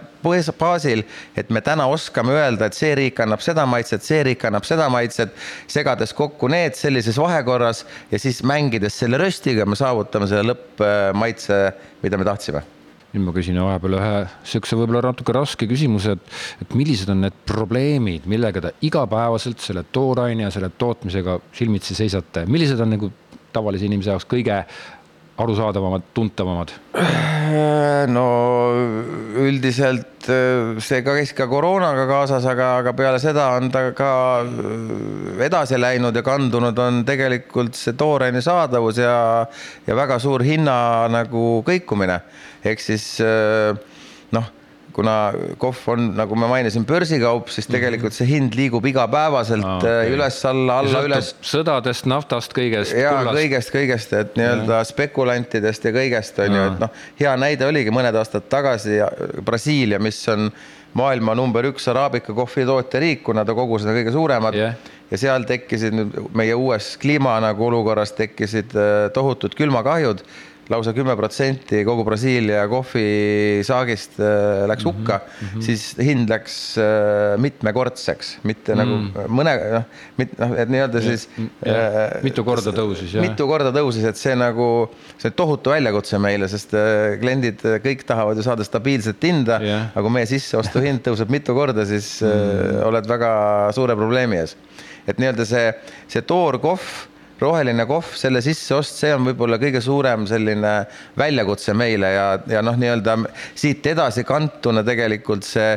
baasil, 0.59 1.03
et 1.37 1.49
me 1.49 1.61
täna 1.61 1.87
oskame 1.87 2.31
öelda, 2.31 2.65
et 2.65 2.73
see 2.73 2.95
riik 2.95 3.19
annab 3.19 3.41
seda 3.41 3.65
maitset, 3.65 4.03
see 4.03 4.23
riik 4.23 4.45
annab 4.45 4.63
seda 4.63 4.89
maitset, 4.89 5.29
segades 5.67 6.13
kokku 6.13 6.47
need 6.47 6.75
sellises 6.75 7.17
vahekorras 7.17 7.85
ja 8.11 8.19
siis 8.19 8.43
mängides 8.43 8.99
selle 8.99 9.17
röstiga 9.17 9.65
me 9.65 9.75
saavutame 9.75 10.27
selle 10.27 10.53
lõppmaitse, 10.53 11.73
mida 12.03 12.17
me 12.17 12.25
tahtsime 12.25 12.78
nüüd 13.13 13.25
ma 13.25 13.33
küsin 13.33 13.57
vahepeal 13.57 13.97
ühe 13.97 14.11
niisuguse 14.25 14.77
võib-olla 14.77 15.09
natuke 15.09 15.33
raske 15.33 15.67
küsimuse, 15.69 16.13
et, 16.17 16.37
et 16.61 16.75
millised 16.77 17.09
on 17.09 17.23
need 17.25 17.39
probleemid, 17.49 18.27
millega 18.29 18.61
te 18.67 18.75
igapäevaselt 18.85 19.63
selle 19.63 19.85
tooraine 19.95 20.45
ja 20.45 20.53
selle 20.53 20.69
tootmisega 20.77 21.39
silmitsi 21.57 21.97
seisate, 21.97 22.45
millised 22.49 22.81
on 22.85 22.93
nagu 22.93 23.11
tavalise 23.53 23.89
inimese 23.89 24.13
jaoks 24.13 24.29
kõige 24.29 24.61
arusaadavamad, 25.39 26.01
tuntavamad? 26.13 26.73
no 28.15 28.25
üldiselt 29.39 30.27
äh, 30.27 30.75
see 30.83 30.99
käis 31.05 31.31
ka 31.37 31.47
koroonaga 31.49 32.03
kaasas, 32.09 32.45
aga, 32.49 32.73
aga 32.81 32.93
peale 32.97 33.21
seda 33.23 33.47
on 33.55 33.71
ta 33.71 33.85
ka 33.95 34.11
äh, 34.43 35.45
edasi 35.47 35.79
läinud 35.79 36.15
ja 36.15 36.23
kandunud 36.25 36.77
on 36.83 37.01
tegelikult 37.07 37.79
see 37.79 37.95
tooraine 37.99 38.43
saadavus 38.43 38.99
ja, 38.99 39.15
ja 39.87 39.97
väga 39.97 40.19
suur 40.19 40.43
hinna 40.45 41.07
nagu 41.13 41.63
kõikumine 41.67 42.19
ehk 42.65 42.81
siis 42.83 43.05
äh, 43.23 43.77
noh, 44.35 44.47
kuna 44.93 45.15
kohv 45.61 45.83
on, 45.93 46.07
nagu 46.17 46.37
ma 46.39 46.49
mainisin, 46.51 46.83
börsikaup, 46.87 47.51
siis 47.53 47.69
tegelikult 47.69 48.15
see 48.15 48.27
hind 48.29 48.55
liigub 48.57 48.85
igapäevaselt 48.89 49.65
ah, 49.65 49.77
okay. 49.77 50.09
üles-alla, 50.15 50.79
alla-üles. 50.83 51.33
sõdadest, 51.45 52.09
naftast, 52.09 52.55
kõigest. 52.57 52.95
ja 52.97 53.13
kõigest, 53.29 53.71
kõigest, 53.75 54.15
et 54.17 54.35
nii-öelda 54.39 54.81
spekulantidest 54.89 55.87
ja 55.87 55.93
kõigest 55.95 56.41
on 56.43 56.57
ju, 56.57 56.65
et 56.73 56.83
noh, 56.83 56.99
hea 57.21 57.37
näide 57.39 57.69
oligi 57.69 57.93
mõned 57.95 58.17
aastad 58.19 58.49
tagasi 58.51 58.99
Brasiilia, 59.45 60.01
mis 60.03 60.19
on 60.33 60.49
maailma 60.97 61.35
number 61.37 61.69
üks 61.69 61.85
araabika 61.91 62.33
kohvitootjariik, 62.33 63.21
kuna 63.27 63.45
ta 63.45 63.53
kogused 63.57 63.89
on 63.89 63.99
kõige 63.99 64.13
suuremad 64.15 64.57
yeah. 64.57 64.77
ja 65.11 65.19
seal 65.21 65.45
tekkisid 65.49 65.95
nüüd 65.95 66.17
meie 66.37 66.55
uues 66.57 66.95
kliima 67.01 67.37
nagu 67.45 67.67
olukorras 67.69 68.15
tekkisid 68.17 68.73
äh, 68.73 69.03
tohutud 69.13 69.53
külmakahjud 69.57 70.25
lausa 70.69 70.93
kümme 70.93 71.15
protsenti 71.17 71.81
kogu 71.87 72.03
Brasiilia 72.07 72.65
kohvisaagist 72.69 74.19
äh, 74.21 74.65
läks 74.69 74.85
mhm, 74.85 74.89
hukka 74.89 75.19
mm, 75.19 75.47
-hmm. 75.47 75.65
siis 75.65 75.85
hind 75.97 76.29
läks 76.29 76.55
äh, 76.77 77.37
mitmekordseks, 77.41 78.37
mitte 78.43 78.75
mm 78.75 78.81
-hmm. 78.81 79.17
nagu 79.17 79.33
mõne 79.39 79.55
noh, 79.73 79.87
noh, 80.37 80.55
et 80.57 80.69
nii-öelda 80.69 81.01
siis. 81.01 81.27
Äh, 81.65 82.21
mitu 82.23 82.43
korda 82.43 82.71
tõusis. 82.71 83.17
mitu 83.21 83.47
korda 83.47 83.73
tõusis, 83.75 84.05
et 84.05 84.17
see 84.17 84.35
nagu, 84.35 84.89
see 85.17 85.31
tohutu 85.31 85.73
väljakutse 85.73 86.19
meile, 86.19 86.47
sest 86.47 86.73
kliendid 87.19 87.61
kõik 87.83 88.05
tahavad 88.05 88.37
ju 88.37 88.43
saada 88.43 88.63
stabiilset 88.63 89.23
hinda 89.23 89.59
yeah., 89.61 89.89
aga 89.93 90.05
kui 90.05 90.13
meie 90.13 90.25
sisseostuhind 90.29 91.01
tõuseb 91.07 91.29
mitu 91.29 91.55
korda, 91.55 91.85
siis 91.85 92.21
mm 92.21 92.87
oled 92.89 93.07
väga 93.07 93.31
suure 93.75 93.95
probleemi 93.95 94.39
ees. 94.41 94.55
et 95.07 95.17
nii-öelda 95.17 95.45
see, 95.47 95.71
see 96.11 96.21
toorkohv 96.21 97.08
roheline 97.41 97.85
kohv, 97.89 98.13
selle 98.19 98.41
sisseost, 98.43 98.99
see 99.01 99.13
on 99.15 99.29
võib-olla 99.29 99.59
kõige 99.61 99.81
suurem 99.83 100.25
selline 100.29 100.73
väljakutse 101.17 101.73
meile 101.77 102.11
ja, 102.13 102.27
ja 102.47 102.63
noh, 102.65 102.77
nii-öelda 102.79 103.17
siit 103.55 103.85
edasi 103.93 104.25
kantuna 104.27 104.83
tegelikult 104.87 105.47
see 105.47 105.73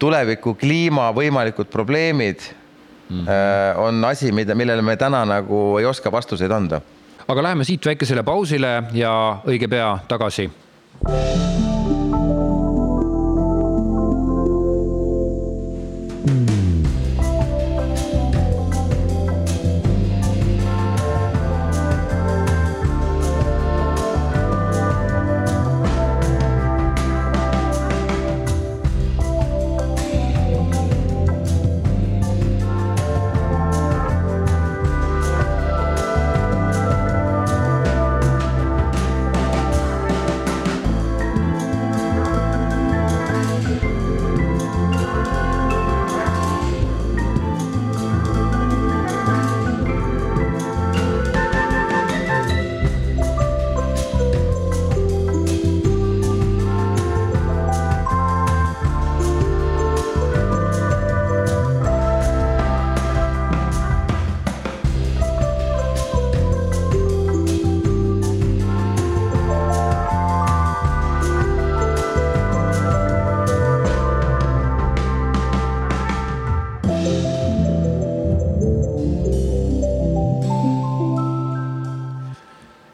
tuleviku 0.00 0.54
kliima 0.58 1.10
võimalikud 1.16 1.68
probleemid 1.72 2.40
mm 3.10 3.24
-hmm. 3.26 3.82
on 3.86 4.04
asi, 4.04 4.32
mida, 4.32 4.54
millele 4.54 4.82
me 4.82 4.96
täna 4.96 5.24
nagu 5.24 5.78
ei 5.78 5.84
oska 5.84 6.12
vastuseid 6.12 6.50
anda. 6.50 6.80
aga 7.28 7.42
läheme 7.42 7.64
siit 7.64 7.86
väikesele 7.86 8.22
pausile 8.22 8.82
ja 8.92 9.38
õige 9.46 9.68
pea 9.68 9.98
tagasi. 10.08 10.50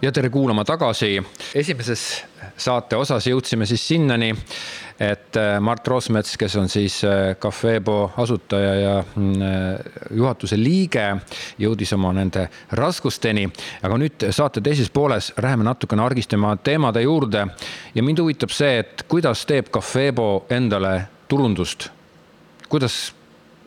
Ja 0.06 0.12
tere 0.12 0.30
kuulama 0.30 0.64
tagasi. 0.64 1.22
esimeses 1.54 2.02
saate 2.56 2.96
osas 2.96 3.26
jõudsime 3.26 3.66
siis 3.66 3.82
sinnani, 3.88 4.28
et 5.02 5.36
äh, 5.36 5.56
Mart 5.60 5.88
Roosmets, 5.88 6.36
kes 6.38 6.54
on 6.60 6.70
siis 6.70 7.00
äh, 7.04 7.34
Cafebo 7.42 8.12
asutaja 8.22 8.74
ja 8.74 8.92
mm, 9.02 9.42
äh, 9.42 10.06
juhatuse 10.14 10.58
liige, 10.60 11.08
jõudis 11.58 11.92
oma 11.98 12.12
nende 12.14 12.46
raskusteni. 12.78 13.48
aga 13.82 13.98
nüüd 13.98 14.28
saate 14.30 14.62
teises 14.62 14.92
pooles 14.94 15.32
läheme 15.42 15.66
natukene 15.66 16.06
argistama 16.06 16.54
teemade 16.56 17.02
juurde 17.02 17.46
ja 17.94 18.02
mind 18.02 18.22
huvitab 18.22 18.54
see, 18.54 18.78
et 18.84 19.06
kuidas 19.08 19.42
teeb 19.46 19.74
Cafebo 19.74 20.46
endale 20.50 21.00
turundust. 21.28 21.90
kuidas 22.68 23.12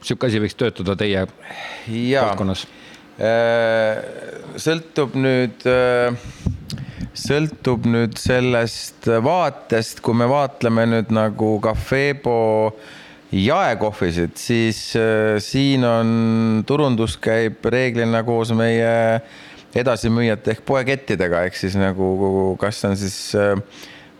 sihuke 0.02 0.32
asi 0.32 0.40
võiks 0.40 0.56
töötada 0.56 0.96
teie 0.96 1.28
valdkonnas? 1.28 2.68
Äh, 3.20 3.98
sõltub 4.56 5.18
nüüd, 5.20 5.66
äh, 5.68 6.16
sõltub 7.12 7.84
nüüd 7.90 8.16
sellest 8.16 9.10
vaatest, 9.26 10.00
kui 10.00 10.16
me 10.16 10.30
vaatleme 10.32 10.86
nüüd 10.88 11.12
nagu 11.12 11.58
Cafebo 11.60 12.38
jaekohvisid, 13.36 14.38
siis 14.40 14.80
äh, 14.96 15.36
siin 15.44 15.84
on, 15.84 16.64
turundus 16.68 17.18
käib 17.20 17.68
reeglina 17.68 18.24
koos 18.24 18.54
meie 18.56 19.20
edasimüüjate 19.76 20.56
ehk 20.56 20.64
poekettidega, 20.66 21.44
ehk 21.50 21.60
siis 21.60 21.76
nagu 21.78 22.56
kas 22.62 22.80
on 22.88 22.96
siis 22.98 23.20
äh, 23.36 23.60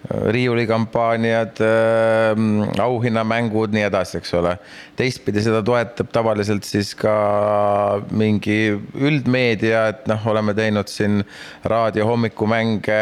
riiulikampaaniad, 0.10 1.60
ähm, 1.62 2.62
auhinnamängud, 2.82 3.74
nii 3.74 3.86
edasi, 3.86 4.18
eks 4.18 4.34
ole. 4.34 4.56
teistpidi 4.98 5.44
seda 5.46 5.62
toetab 5.66 6.10
tavaliselt 6.14 6.66
siis 6.66 6.96
ka 6.98 7.14
mingi 8.12 8.80
üldmeedia, 8.98 9.88
et 9.94 10.08
noh, 10.10 10.26
oleme 10.32 10.56
teinud 10.58 10.90
siin 10.90 11.22
raadio 11.64 12.08
hommikumänge 12.10 12.98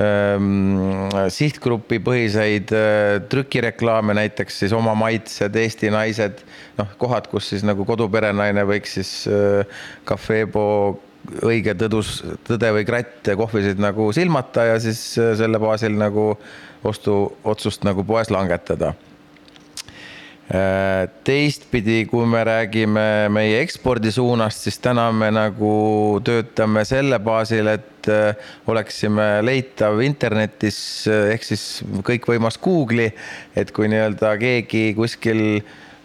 ähm, 0.00 1.12
sihtgrupi 1.28 2.00
põhiseid 2.08 2.72
äh, 2.72 3.18
trükireklaame, 3.28 4.16
näiteks 4.22 4.62
siis 4.64 4.72
Oma 4.76 4.96
maitsed, 4.96 5.60
Eesti 5.60 5.92
naised, 5.92 6.40
noh, 6.80 6.96
kohad, 6.98 7.28
kus 7.28 7.52
siis 7.52 7.66
nagu 7.68 7.84
koduperenaine 7.84 8.64
võiks 8.72 8.96
siis 8.96 9.14
Cafebo 10.08 10.66
äh, 10.88 11.06
õige 11.44 11.74
tõdus, 11.78 12.20
tõde 12.46 12.72
või 12.74 12.86
kratt 12.88 13.30
kohvisid 13.38 13.80
nagu 13.82 14.10
silmata 14.16 14.66
ja 14.72 14.80
siis 14.82 15.00
selle 15.14 15.60
baasil 15.62 15.94
nagu 15.98 16.32
ostuotsust 16.86 17.84
nagu 17.84 18.04
poes 18.04 18.30
langetada. 18.32 18.94
teistpidi, 21.24 22.08
kui 22.10 22.26
me 22.26 22.40
räägime 22.44 23.28
meie 23.30 23.60
ekspordi 23.62 24.10
suunast, 24.10 24.64
siis 24.64 24.80
täna 24.82 25.04
me 25.14 25.28
nagu 25.30 26.18
töötame 26.26 26.82
selle 26.84 27.20
baasil, 27.22 27.68
et 27.70 28.08
oleksime 28.66 29.28
leitav 29.46 30.00
internetis 30.02 31.06
ehk 31.06 31.46
siis 31.46 31.84
kõikvõimas 32.02 32.58
Google'i, 32.58 33.12
et 33.54 33.70
kui 33.70 33.86
nii-öelda 33.92 34.34
keegi 34.42 34.88
kuskil 34.98 35.60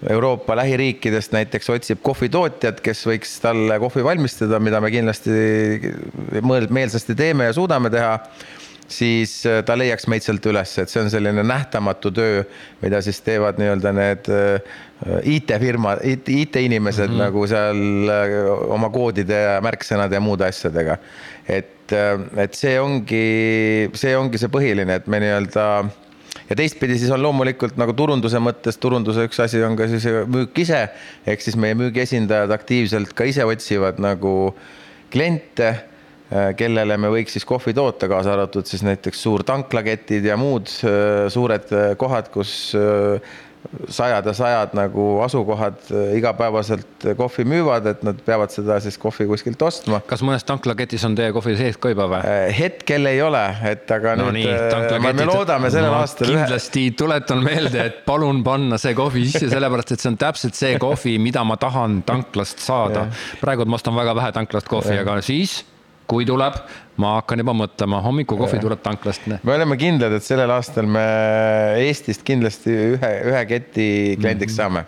Euroopa 0.09 0.55
lähiriikidest 0.59 1.31
näiteks 1.31 1.69
otsib 1.71 2.01
kohvitootjat, 2.03 2.81
kes 2.83 3.05
võiks 3.07 3.37
talle 3.41 3.79
kohvi 3.79 4.03
valmistada, 4.03 4.59
mida 4.59 4.81
me 4.83 4.91
kindlasti 4.91 5.31
meelsasti 6.69 7.15
teeme 7.15 7.47
ja 7.47 7.55
suudame 7.55 7.89
teha, 7.93 8.17
siis 8.87 9.39
äh, 9.49 9.61
ta 9.65 9.77
leiaks 9.77 10.07
meid 10.11 10.25
sealt 10.25 10.45
üles, 10.49 10.75
et 10.81 10.91
see 10.91 11.01
on 11.01 11.09
selline 11.09 11.43
nähtamatu 11.47 12.11
töö, 12.13 12.43
mida 12.83 13.01
siis 13.05 13.21
teevad 13.25 13.59
nii-öelda 13.61 13.93
need 13.95 14.29
äh, 14.29 14.75
IT-firma, 15.35 15.97
IT-inimesed 16.03 17.09
mm 17.09 17.15
-hmm. 17.15 17.23
nagu 17.25 17.47
seal 17.47 18.11
äh, 18.11 18.35
oma 18.75 18.89
koodide 18.93 19.41
ja 19.41 19.59
märksõnade 19.61 20.19
ja 20.19 20.21
muude 20.21 20.45
asjadega. 20.45 20.97
et, 21.47 21.91
et 22.37 22.53
see 22.53 22.79
ongi, 22.81 23.89
see 23.93 24.17
ongi 24.17 24.37
see 24.41 24.49
põhiline, 24.49 24.95
et 24.95 25.07
me 25.07 25.19
nii-öelda 25.21 25.65
ja 26.49 26.57
teistpidi 26.57 26.97
siis 26.99 27.11
on 27.13 27.23
loomulikult 27.23 27.79
nagu 27.79 27.95
turunduse 27.97 28.39
mõttes, 28.43 28.77
turunduse 28.81 29.25
üks 29.29 29.41
asi 29.43 29.63
on 29.65 29.77
ka 29.79 29.87
siis 29.91 30.05
müük 30.31 30.57
ise, 30.65 30.85
ehk 31.27 31.43
siis 31.43 31.57
meie 31.59 31.77
müügiesindajad 31.77 32.53
aktiivselt 32.55 33.13
ka 33.17 33.27
ise 33.29 33.45
otsivad 33.47 34.01
nagu 34.03 34.53
kliente, 35.13 35.71
äh, 36.29 36.51
kellele 36.57 36.97
me 37.01 37.11
võiks 37.13 37.37
siis 37.37 37.47
kohvi 37.47 37.73
toota, 37.77 38.09
kaasa 38.11 38.35
arvatud 38.35 38.67
siis 38.69 38.85
näiteks 38.85 39.25
suurtanklaketid 39.25 40.25
ja 40.29 40.37
muud 40.39 40.69
äh, 40.83 41.25
suured 41.33 41.73
äh, 41.73 41.91
kohad, 41.99 42.29
kus 42.33 42.73
sajad 43.89 44.25
ja 44.25 44.33
sajad 44.33 44.73
nagu 44.77 45.05
asukohad 45.25 45.77
äh, 45.91 46.15
igapäevaselt 46.17 47.07
kohvi 47.17 47.45
müüvad, 47.49 47.89
et 47.91 48.03
nad 48.05 48.19
peavad 48.25 48.53
seda 48.53 48.77
siis 48.83 48.97
kohvi 49.01 49.27
kuskilt 49.29 49.61
ostma. 49.65 50.01
kas 50.07 50.23
mõnes 50.25 50.45
tanklaketis 50.47 51.05
on 51.07 51.17
teie 51.17 51.33
kohvi 51.35 51.55
sees 51.59 51.79
ka 51.81 51.91
juba 51.93 52.07
või? 52.11 52.21
Äh, 52.23 52.47
hetkel 52.57 53.09
ei 53.11 53.21
ole, 53.25 53.43
et 53.71 53.91
aga 53.91 54.15
no 54.19 54.29
nüüd 54.35 54.49
nii, 54.49 55.13
me 55.19 55.27
loodame 55.29 55.71
sellel 55.73 55.93
no, 55.93 56.01
aastal. 56.05 56.31
kindlasti 56.31 56.87
ühe... 56.89 56.97
tuletan 57.03 57.43
meelde, 57.45 57.85
et 57.91 58.01
palun 58.07 58.43
panna 58.45 58.79
see 58.81 58.95
kohvi 58.97 59.27
sisse, 59.29 59.49
sellepärast 59.53 59.95
et 59.95 60.03
see 60.03 60.13
on 60.13 60.19
täpselt 60.21 60.57
see 60.57 60.79
kohvi, 60.81 61.17
mida 61.21 61.45
ma 61.47 61.59
tahan 61.61 62.01
tanklast 62.07 62.63
saada. 62.63 63.07
praegu 63.41 63.67
ma 63.69 63.79
ostan 63.79 63.97
väga 63.97 64.17
vähe 64.17 64.35
tanklast 64.35 64.69
kohvi, 64.71 64.99
aga 65.03 65.21
siis 65.25 65.63
kui 66.09 66.25
tuleb, 66.27 66.57
ma 67.01 67.15
hakkan 67.19 67.41
juba 67.41 67.55
mõtlema, 67.57 68.01
hommikukohvi 68.05 68.59
tuleb 68.63 68.83
tanklast. 68.85 69.25
me 69.27 69.55
oleme 69.55 69.77
kindlad, 69.79 70.13
et 70.15 70.25
sellel 70.25 70.51
aastal 70.53 70.87
me 70.89 71.05
Eestist 71.81 72.23
kindlasti 72.27 72.75
ühe, 72.95 73.11
ühe 73.31 73.41
keti 73.49 73.87
kliendiks 74.19 74.53
mhm. 74.53 74.59
saame. 74.61 74.85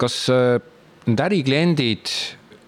kas 0.00 0.16
äh, 0.32 0.56
need 1.06 1.22
ärikliendid, 1.26 2.14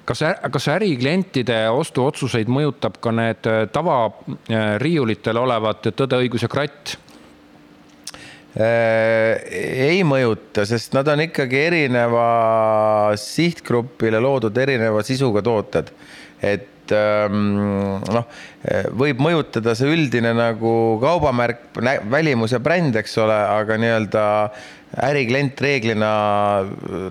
kas, 0.09 0.23
kas 0.53 0.69
äriklientide 0.77 1.65
ostuotsuseid 1.73 2.53
mõjutab 2.53 3.01
ka 3.03 3.15
need 3.17 3.51
äh, 3.51 3.65
tavariiulitel 3.73 5.41
äh, 5.41 5.49
olevad 5.49 5.91
Tõde, 5.91 6.23
õigus 6.23 6.47
ja 6.47 6.53
kratt? 6.53 6.99
ei 8.57 9.99
mõjuta, 10.09 10.63
sest 10.65 10.95
nad 10.97 11.05
on 11.13 11.21
ikkagi 11.27 11.59
erineva 11.61 12.23
sihtgrupile 13.21 14.17
loodud 14.25 14.57
erineva 14.57 15.03
sisuga 15.05 15.43
tooted. 15.45 15.91
et 16.41 16.71
et 16.87 16.95
ähm, 16.97 17.99
noh, 18.15 18.27
võib 18.95 19.21
mõjutada 19.23 19.75
see 19.79 19.91
üldine 19.91 20.33
nagu 20.37 20.73
kaubamärk, 21.03 21.69
välimus 22.11 22.55
ja 22.55 22.63
bränd, 22.63 22.97
eks 22.99 23.19
ole, 23.23 23.37
aga 23.37 23.79
nii-öelda 23.83 24.25
äriklient 25.07 25.61
reeglina, 25.61 26.11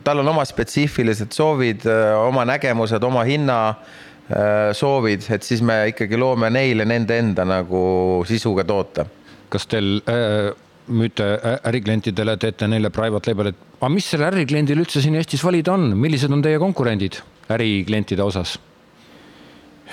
tal 0.04 0.24
on 0.24 0.32
oma 0.32 0.46
spetsiifilised 0.48 1.36
soovid, 1.36 1.86
oma 2.18 2.46
nägemused, 2.48 3.04
oma 3.04 3.26
hinna 3.28 3.60
äh, 3.70 4.72
soovid, 4.78 5.28
et 5.36 5.46
siis 5.46 5.62
me 5.66 5.82
ikkagi 5.92 6.18
loome 6.20 6.50
neile 6.54 6.88
nende 6.88 7.20
enda 7.20 7.46
nagu 7.48 8.24
sisuga 8.28 8.66
toote. 8.68 9.10
kas 9.50 9.68
teil 9.72 10.00
äh, 10.10 10.50
müüte 10.92 11.28
äriklientidele, 11.68 12.36
teete 12.42 12.68
neile 12.68 12.90
private 12.94 13.32
label, 13.32 13.52
et 13.52 13.60
aga 13.80 13.92
mis 13.94 14.08
sellel 14.10 14.34
ärikliendil 14.34 14.82
üldse 14.82 15.04
siin 15.04 15.16
Eestis 15.20 15.44
valida 15.46 15.76
on, 15.76 15.92
millised 16.00 16.32
on 16.34 16.42
teie 16.46 16.60
konkurendid 16.62 17.20
äriklientide 17.54 18.24
osas? 18.26 18.58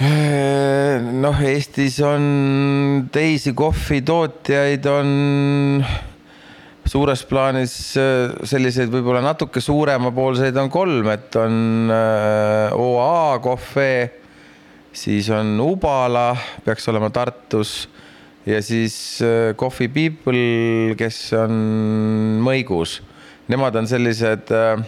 Noh, 0.03 1.43
Eestis 1.47 2.01
on 2.07 2.25
teisi 3.15 3.53
kohvitootjaid, 3.55 4.87
on 4.91 5.85
suures 6.89 7.23
plaanis 7.31 7.75
äh, 8.01 8.33
selliseid 8.49 8.91
võib-olla 8.91 9.23
natuke 9.23 9.63
suuremapoolseid 9.63 10.57
on 10.59 10.71
kolm, 10.73 11.11
et 11.13 11.37
on 11.39 11.93
äh, 11.95 12.75
OA 12.75 13.39
kohve, 13.45 13.93
siis 14.93 15.31
on 15.33 15.55
Ubala, 15.63 16.33
peaks 16.67 16.89
olema 16.91 17.13
Tartus 17.15 17.85
ja 18.47 18.59
siis 18.63 18.97
äh, 19.23 19.55
Coffee 19.57 19.93
People, 19.93 20.97
kes 20.99 21.25
on 21.39 21.55
Mõigus. 22.43 22.99
Nemad 23.53 23.77
on 23.79 23.89
sellised 23.91 24.51
äh, 24.55 24.83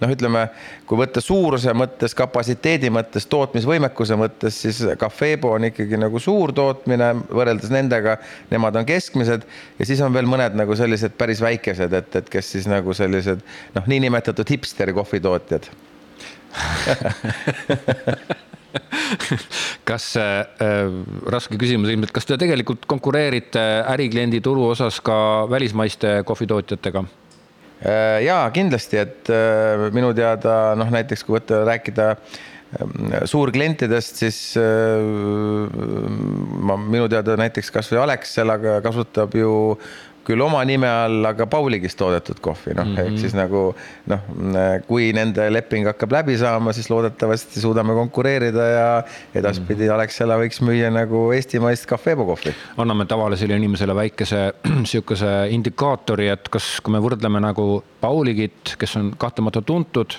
noh, 0.00 0.12
ütleme, 0.12 0.42
kui 0.88 0.98
võtta 1.00 1.20
suuruse 1.24 1.72
mõttes, 1.76 2.14
kapatsiteedi 2.16 2.90
mõttes, 2.92 3.26
tootmisvõimekuse 3.32 4.18
mõttes, 4.20 4.60
siis 4.64 4.82
Cafebo 5.00 5.54
on 5.56 5.68
ikkagi 5.70 6.00
nagu 6.00 6.20
suur 6.22 6.52
tootmine 6.56 7.12
võrreldes 7.26 7.72
nendega, 7.72 8.18
nemad 8.52 8.76
on 8.80 8.88
keskmised. 8.88 9.46
Ja 9.78 9.88
siis 9.88 10.02
on 10.04 10.14
veel 10.16 10.28
mõned 10.30 10.56
nagu 10.58 10.76
sellised 10.78 11.16
päris 11.18 11.40
väikesed, 11.44 11.92
et, 11.96 12.16
et 12.20 12.32
kes 12.32 12.52
siis 12.56 12.66
nagu 12.70 12.94
sellised 12.96 13.40
noh, 13.76 13.84
niinimetatud 13.90 14.48
hipsteri 14.56 14.92
kohvitootjad. 14.96 15.70
Kas 19.86 20.16
äh,, 20.20 20.46
raske 21.32 21.56
küsimus 21.60 21.88
ilmselt, 21.92 22.12
kas 22.12 22.26
te 22.28 22.36
tegelikult 22.40 22.84
konkureerite 22.90 23.62
ärikliendi 23.92 24.40
turu 24.44 24.66
osas 24.72 24.98
ka 25.04 25.16
välismaiste 25.50 26.22
kohvitootjatega? 26.28 27.04
Äh, 27.84 28.22
jaa, 28.24 28.48
kindlasti, 28.56 28.96
et 28.96 29.28
äh, 29.28 29.90
minu 29.92 30.14
teada 30.16 30.74
noh, 30.80 30.88
näiteks 30.94 31.26
kui 31.26 31.36
võtta, 31.36 31.58
rääkida 31.68 32.06
ähm, 32.80 33.10
suurklientidest, 33.28 34.22
siis 34.22 34.38
äh, 34.56 35.04
ma 36.64 36.78
minu 36.80 37.04
teada 37.12 37.36
näiteks 37.36 37.68
kasvõi 37.74 38.00
Alexela 38.06 38.56
kasutab 38.84 39.36
ju 39.36 39.52
küll 40.26 40.42
oma 40.42 40.62
nime 40.66 40.88
all, 40.90 41.24
aga 41.28 41.46
Pauligis 41.50 41.96
toodetud 41.98 42.40
kohvi, 42.42 42.74
noh 42.74 42.84
mm 42.84 42.94
-hmm. 42.94 43.00
ehk 43.00 43.10
mhm. 43.12 43.20
siis 43.22 43.34
nagu 43.38 43.62
noh, 44.10 44.20
kui 44.88 45.12
nende 45.16 45.46
leping 45.52 45.86
hakkab 45.86 46.12
läbi 46.12 46.38
saama, 46.38 46.72
siis 46.72 46.90
loodetavasti 46.90 47.60
suudame 47.60 47.94
konkureerida 47.94 48.68
ja 48.72 48.88
edaspidi 49.34 49.84
mm 49.84 49.88
-hmm. 49.88 49.94
Alexela 49.94 50.38
võiks 50.42 50.62
müüa 50.62 50.90
nagu 50.90 51.32
eestimaist 51.32 51.86
Cafebo 51.86 52.26
kohvi. 52.26 52.54
anname 52.76 53.06
tavalisele 53.06 53.56
inimesele 53.56 53.94
väikese 53.94 54.52
sihukese 54.90 55.48
indikaatori, 55.50 56.28
et 56.28 56.48
kas, 56.48 56.80
kui 56.80 56.92
me 56.92 56.98
võrdleme 56.98 57.40
nagu 57.40 57.84
Pauligit, 58.00 58.76
kes 58.78 58.96
on 58.96 59.14
kahtlemata 59.18 59.62
tuntud 59.62 60.14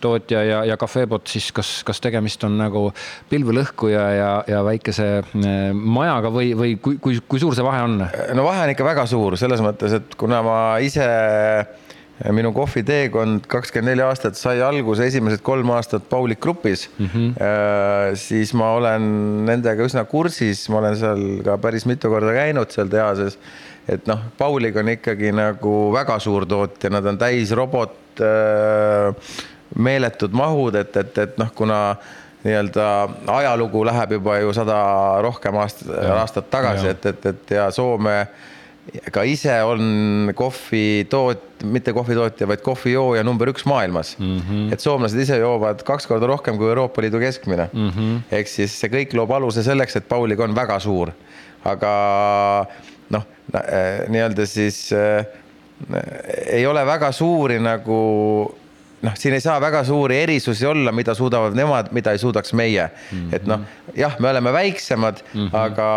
tootja 0.00 0.42
ja, 0.46 0.60
ja 0.68 0.76
Cafebot, 0.80 1.26
siis 1.30 1.50
kas, 1.56 1.70
kas 1.86 2.02
tegemist 2.04 2.44
on 2.48 2.58
nagu 2.60 2.88
pilvelõhkuja 3.30 4.04
ja, 4.16 4.30
ja 4.50 4.62
väikese 4.66 5.08
eh, 5.22 5.72
majaga 5.72 6.32
või, 6.34 6.52
või 6.58 6.76
kui, 6.82 7.00
kui, 7.02 7.20
kui 7.28 7.42
suur 7.42 7.56
see 7.56 7.66
vahe 7.66 7.82
on? 7.86 7.98
no 8.36 8.46
vahe 8.46 8.66
on 8.66 8.74
ikka 8.74 8.86
väga 8.86 9.08
suur 9.10 9.38
selles 9.40 9.64
mõttes, 9.64 9.96
et 10.00 10.16
kuna 10.20 10.42
ma 10.46 10.60
ise 10.84 11.08
minu 12.32 12.50
kohviteekond 12.56 13.44
kakskümmend 13.50 13.92
neli 13.92 14.04
aastat 14.06 14.38
sai 14.40 14.60
alguse 14.64 15.04
esimesed 15.04 15.42
kolm 15.44 15.70
aastat 15.76 16.06
Paulik 16.08 16.40
Grupis 16.40 16.88
mm, 16.96 17.06
-hmm. 17.06 18.14
siis 18.16 18.54
ma 18.54 18.72
olen 18.72 19.02
nendega 19.46 19.84
üsna 19.84 20.04
kursis, 20.04 20.68
ma 20.72 20.78
olen 20.78 20.96
seal 20.96 21.24
ka 21.44 21.58
päris 21.58 21.84
mitu 21.86 22.08
korda 22.08 22.32
käinud 22.32 22.72
seal 22.72 22.88
tehases. 22.88 23.38
et 23.88 24.06
noh, 24.06 24.18
Paulig 24.38 24.76
on 24.76 24.88
ikkagi 24.88 25.32
nagu 25.32 25.92
väga 25.92 26.18
suur 26.18 26.46
tootja, 26.46 26.90
nad 26.90 27.06
on 27.06 27.18
täis 27.18 27.52
robot 27.52 28.20
äh, 28.20 29.14
meeletud 29.76 30.32
mahud, 30.36 30.74
et, 30.74 30.96
et, 30.96 31.18
et 31.18 31.38
noh, 31.38 31.52
kuna 31.54 31.80
nii-öelda 32.46 32.88
ajalugu 33.36 33.84
läheb 33.86 34.18
juba 34.18 34.38
ju 34.38 34.52
sada 34.54 34.76
rohkem 35.24 35.56
aastat, 35.62 35.88
aastat 36.16 36.50
tagasi, 36.50 36.92
et, 36.94 37.08
et, 37.12 37.26
et 37.32 37.56
ja 37.58 37.70
Soome 37.74 38.20
ka 39.12 39.24
ise 39.26 39.54
on 39.66 40.30
kohvitoot-, 40.36 41.64
mitte 41.66 41.92
kohvitootja, 41.96 42.46
vaid 42.48 42.62
kohvijooja 42.64 43.24
number 43.26 43.50
üks 43.50 43.66
maailmas 43.66 44.14
mm. 44.18 44.36
-hmm. 44.38 44.72
et 44.72 44.80
soomlased 44.80 45.20
ise 45.20 45.38
joovad 45.42 45.82
kaks 45.86 46.06
korda 46.06 46.26
rohkem 46.30 46.58
kui 46.58 46.68
Euroopa 46.68 47.02
Liidu 47.02 47.18
keskmine 47.18 47.68
mm. 47.72 47.88
-hmm. 47.90 48.20
ehk 48.30 48.48
siis 48.48 48.80
see 48.80 48.90
kõik 48.90 49.16
loob 49.18 49.30
aluse 49.30 49.62
selleks, 49.62 49.96
et 49.96 50.08
Paulig 50.08 50.40
on 50.40 50.54
väga 50.54 50.78
suur. 50.80 51.10
aga 51.64 52.66
noh, 53.10 53.22
nii-öelda 54.08 54.46
siis 54.46 54.92
äh, 54.92 55.26
ei 56.46 56.66
ole 56.66 56.86
väga 56.86 57.12
suuri 57.12 57.58
nagu 57.58 57.98
noh, 59.02 59.16
siin 59.18 59.34
ei 59.34 59.40
saa 59.40 59.60
väga 59.60 59.84
suuri 59.84 60.20
erisusi 60.22 60.66
olla, 60.66 60.92
mida 60.92 61.14
suudavad 61.14 61.56
nemad, 61.56 61.90
mida 61.92 62.12
ei 62.12 62.18
suudaks 62.18 62.52
meie 62.52 62.86
mm. 62.86 63.18
-hmm. 63.18 63.34
et 63.36 63.46
noh, 63.46 63.60
jah, 63.96 64.16
me 64.18 64.30
oleme 64.30 64.52
väiksemad 64.52 65.20
mm, 65.34 65.40
-hmm. 65.40 65.58
aga 65.58 65.90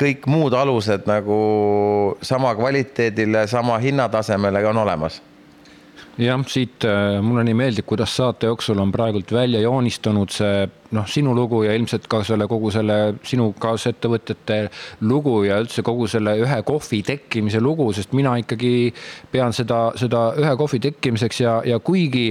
kõik 0.00 0.26
muud 0.26 0.52
alused 0.52 1.06
nagu 1.06 1.38
sama 2.22 2.54
kvaliteedile, 2.54 3.46
sama 3.46 3.78
hinnatasemele 3.78 4.66
on 4.66 4.76
olemas 4.76 5.22
jah, 6.20 6.40
siit 6.46 6.84
äh, 6.86 7.18
mulle 7.24 7.42
nii 7.46 7.56
meeldib, 7.58 7.86
kuidas 7.88 8.12
saate 8.14 8.46
jooksul 8.46 8.78
on 8.78 8.92
praegult 8.94 9.32
välja 9.34 9.60
joonistunud 9.64 10.30
see 10.30 10.64
noh, 10.94 11.06
sinu 11.10 11.32
lugu 11.34 11.64
ja 11.64 11.74
ilmselt 11.74 12.06
ka 12.10 12.20
selle 12.26 12.46
kogu 12.50 12.70
selle 12.70 13.16
sinu 13.26 13.48
kaasettevõtete 13.58 14.58
lugu 15.08 15.40
ja 15.48 15.58
üldse 15.62 15.82
kogu 15.86 16.06
selle 16.10 16.36
ühe 16.42 16.58
kohvi 16.66 17.00
tekkimise 17.06 17.58
lugu, 17.62 17.88
sest 17.96 18.14
mina 18.14 18.36
ikkagi 18.38 18.92
pean 19.32 19.54
seda, 19.56 19.88
seda 19.98 20.26
ühe 20.38 20.52
kohvi 20.60 20.78
tekkimiseks 20.84 21.40
ja, 21.42 21.54
ja 21.66 21.80
kuigi 21.82 22.28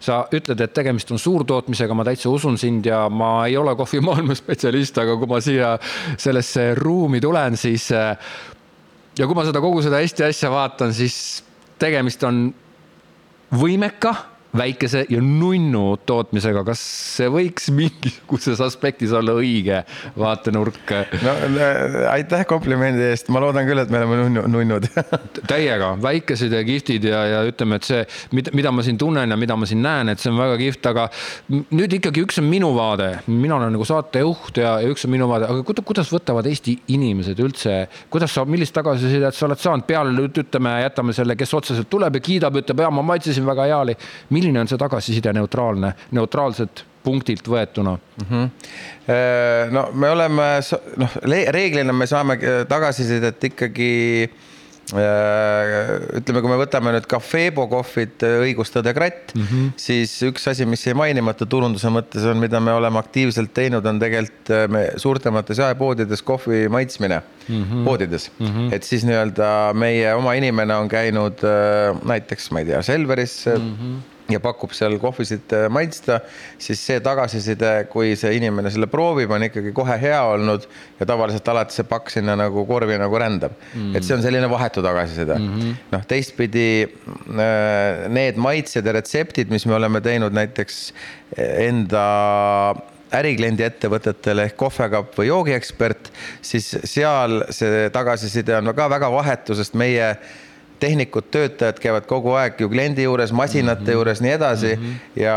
sa 0.00 0.22
ütled, 0.32 0.62
et 0.64 0.72
tegemist 0.76 1.12
on 1.12 1.20
suurtootmisega, 1.20 1.96
ma 1.98 2.06
täitsa 2.08 2.32
usun 2.32 2.56
sind 2.60 2.88
ja 2.88 3.04
ma 3.12 3.32
ei 3.48 3.58
ole 3.60 3.74
kohvimaailma 3.76 4.36
spetsialist, 4.38 5.02
aga 5.04 5.18
kui 5.20 5.28
ma 5.28 5.42
siia 5.44 5.74
sellesse 6.16 6.70
ruumi 6.80 7.20
tulen, 7.20 7.60
siis 7.60 7.90
ja 7.92 9.26
kui 9.26 9.36
ma 9.36 9.44
seda 9.44 9.60
kogu 9.60 9.84
seda 9.84 10.00
Eesti 10.00 10.24
asja 10.30 10.50
vaatan, 10.54 10.96
siis 10.96 11.42
tegemist 11.78 12.24
on 12.24 12.48
võimeka 13.50 14.14
väikese 14.56 15.04
ja 15.10 15.20
nunnu 15.22 15.98
tootmisega, 16.08 16.62
kas 16.64 16.80
see 17.18 17.28
võiks 17.32 17.68
mingisuguses 17.74 18.60
aspektis 18.64 19.12
olla 19.12 19.34
õige 19.36 19.82
vaatenurk? 20.18 20.92
no 21.24 21.34
aitäh 22.08 22.44
komplimendi 22.48 23.10
eest, 23.10 23.28
ma 23.34 23.42
loodan 23.44 23.68
küll, 23.68 23.82
et 23.82 23.92
me 23.92 24.00
oleme 24.00 24.20
nunnu, 24.22 24.44
nunnud. 24.54 24.88
Täiega, 25.50 25.92
väikesed 26.02 26.54
ja 26.56 26.62
kihvtid 26.64 27.08
ja, 27.10 27.22
ja 27.28 27.42
ütleme, 27.48 27.78
et 27.78 27.88
see, 27.88 28.00
mida, 28.36 28.54
mida 28.56 28.72
ma 28.72 28.84
siin 28.86 29.00
tunnen 29.00 29.34
ja 29.34 29.38
mida 29.40 29.56
ma 29.58 29.68
siin 29.68 29.82
näen, 29.84 30.12
et 30.12 30.22
see 30.22 30.32
on 30.32 30.40
väga 30.40 30.56
kihvt, 30.62 30.88
aga 30.92 31.08
nüüd 31.52 31.98
ikkagi 31.98 32.24
üks 32.24 32.40
on 32.40 32.48
minu 32.48 32.72
vaade, 32.76 33.10
mina 33.28 33.58
olen 33.58 33.76
nagu 33.76 33.86
saatejuht 33.88 34.62
ja, 34.62 34.78
ja 34.82 34.92
üks 34.92 35.04
on 35.04 35.12
minu 35.12 35.28
vaade, 35.30 35.50
aga 35.52 35.84
kuidas 35.84 36.08
võtavad 36.12 36.48
Eesti 36.48 36.78
inimesed 36.94 37.38
üldse, 37.44 37.76
kuidas 38.12 38.32
sa, 38.32 38.46
millist 38.48 38.72
tagasisidet 38.76 39.36
sa 39.36 39.46
oled 39.48 39.60
saanud? 39.60 39.84
Peale 39.88 40.12
ütleme, 40.28 40.72
jätame 40.82 41.12
selle, 41.16 41.36
kes 41.38 41.52
otseselt 41.56 41.88
tuleb 41.92 42.16
ja 42.18 42.24
kiidab, 42.24 42.56
ütleb 42.62 42.80
ja 42.82 42.90
ma 42.92 43.04
maitsesin 43.04 43.46
väga 43.46 43.68
hea 43.68 43.78
oli 43.84 43.94
milline 44.38 44.62
on 44.62 44.70
see 44.70 44.80
tagasiside 44.80 45.34
neutraalne, 45.36 45.94
neutraalselt 46.16 46.84
punktilt 47.08 47.48
võetuna 47.48 47.96
mm? 47.96 48.28
-hmm. 48.28 49.72
no 49.74 49.88
me 49.94 50.12
oleme 50.12 50.50
noh, 51.00 51.16
reeglina 51.54 51.94
me 51.96 52.06
saame 52.10 52.38
äh, 52.38 52.60
tagasisidet 52.68 53.44
ikkagi 53.50 53.92
äh, 54.26 55.94
ütleme, 56.20 56.42
kui 56.42 56.50
me 56.50 56.58
võtame 56.60 56.92
nüüd 56.96 57.06
Cafebo 57.10 57.68
kohvid, 57.70 58.24
õigustada 58.42 58.92
kratt 58.96 59.32
mm, 59.34 59.46
-hmm. 59.46 59.70
siis 59.76 60.16
üks 60.28 60.48
asi, 60.50 60.66
mis 60.66 60.84
jäi 60.86 60.96
mainimata 60.98 61.46
turunduse 61.46 61.92
mõttes 61.94 62.26
on, 62.28 62.42
mida 62.42 62.60
me 62.60 62.74
oleme 62.76 63.00
aktiivselt 63.00 63.54
teinud, 63.54 63.86
on 63.86 64.02
tegelikult 64.02 64.52
me 64.74 64.84
suurtemates 64.96 65.62
jaepoodides 65.62 66.22
kohvi 66.22 66.66
maitsmine 66.68 67.22
mm 67.22 67.64
-hmm. 67.64 67.88
poodides 67.88 68.30
mm. 68.38 68.46
-hmm. 68.46 68.74
et 68.74 68.82
siis 68.82 69.06
nii-öelda 69.08 69.72
meie 69.74 70.14
oma 70.14 70.34
inimene 70.34 70.76
on 70.76 70.88
käinud 70.88 71.46
näiteks, 72.04 72.50
ma 72.50 72.64
ei 72.64 72.72
tea, 72.72 72.82
Selveris 72.82 73.44
mm. 73.46 73.74
-hmm 73.74 74.17
ja 74.32 74.40
pakub 74.44 74.74
seal 74.76 74.98
kohvisid 75.00 75.52
äh, 75.56 75.66
maitsta, 75.72 76.20
siis 76.60 76.80
see 76.84 77.00
tagasiside, 77.04 77.72
kui 77.92 78.14
see 78.18 78.34
inimene 78.36 78.72
selle 78.72 78.88
proovib, 78.90 79.32
on 79.34 79.46
ikkagi 79.48 79.72
kohe 79.76 79.96
hea 80.00 80.20
olnud 80.34 80.66
ja 80.98 81.08
tavaliselt 81.08 81.48
alati 81.48 81.78
see 81.78 81.88
pakk 81.88 82.12
sinna 82.12 82.36
nagu 82.38 82.64
korvi 82.68 82.98
nagu 83.00 83.20
rändab 83.20 83.54
mm. 83.56 83.80
-hmm. 83.80 83.96
et 83.96 84.04
see 84.04 84.16
on 84.16 84.22
selline 84.24 84.50
vahetu 84.50 84.82
tagasiside 84.84 85.38
mm 85.38 85.48
-hmm.. 85.54 85.80
noh, 85.94 86.04
teistpidi 86.06 86.68
äh, 86.84 88.08
need 88.08 88.36
maitsed 88.36 88.86
ja 88.86 88.92
retseptid, 88.92 89.50
mis 89.50 89.66
me 89.66 89.74
oleme 89.74 90.00
teinud 90.00 90.32
näiteks 90.32 90.92
enda 91.36 92.06
ärikliendi 93.14 93.64
ettevõtetele 93.64 94.48
ehk 94.48 94.56
kohvekapp 94.60 95.16
või 95.18 95.30
joogiekspert, 95.30 96.10
siis 96.42 96.68
seal 96.84 97.42
see 97.54 97.88
tagasiside 97.94 98.58
on 98.58 98.74
ka 98.76 98.88
väga 98.90 99.10
vahetu, 99.12 99.56
sest 99.56 99.74
meie 99.78 100.14
tehnikud, 100.80 101.30
töötajad 101.30 101.78
käivad 101.82 102.06
kogu 102.06 102.34
aeg 102.38 102.60
ju 102.60 102.68
kliendi 102.70 103.02
juures, 103.02 103.32
masinate 103.32 103.80
mm 103.80 103.86
-hmm. 103.86 103.92
juures, 103.92 104.20
nii 104.20 104.32
edasi 104.32 104.76
mm 104.76 104.82
-hmm. 104.82 105.22
ja 105.22 105.36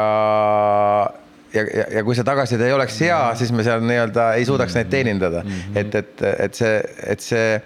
ja, 1.53 1.61
ja, 1.61 1.85
ja 1.97 2.03
kui 2.03 2.15
see 2.15 2.23
tagasiside 2.23 2.67
ei 2.67 2.73
oleks 2.73 2.99
hea, 3.01 3.19
mhm. 3.27 3.37
siis 3.37 3.51
me 3.51 3.63
seal 3.63 3.83
nii-öelda 3.85 4.33
ei 4.39 4.45
suudaks 4.45 4.75
neid 4.75 4.89
teenindada 4.89 5.43
mm, 5.43 5.49
-hmm. 5.49 5.79
et, 5.79 5.95
et, 5.95 6.21
et 6.39 6.53
see, 6.53 6.83
et 7.07 7.19
see 7.19 7.61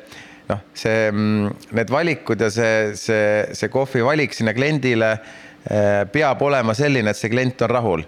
noh, 0.50 0.62
see, 0.74 1.12
mm, 1.12 1.50
need 1.72 1.92
valikud 1.92 2.42
ja 2.42 2.50
see, 2.50 2.96
see, 3.00 3.46
see 3.54 3.70
kohvi 3.70 4.04
valik 4.06 4.34
sinna 4.34 4.54
kliendile 4.54 5.12
eh, 5.12 6.06
peab 6.12 6.42
olema 6.42 6.74
selline, 6.74 7.10
et 7.10 7.18
see 7.18 7.30
klient 7.30 7.62
on 7.62 7.70
rahul 7.70 8.04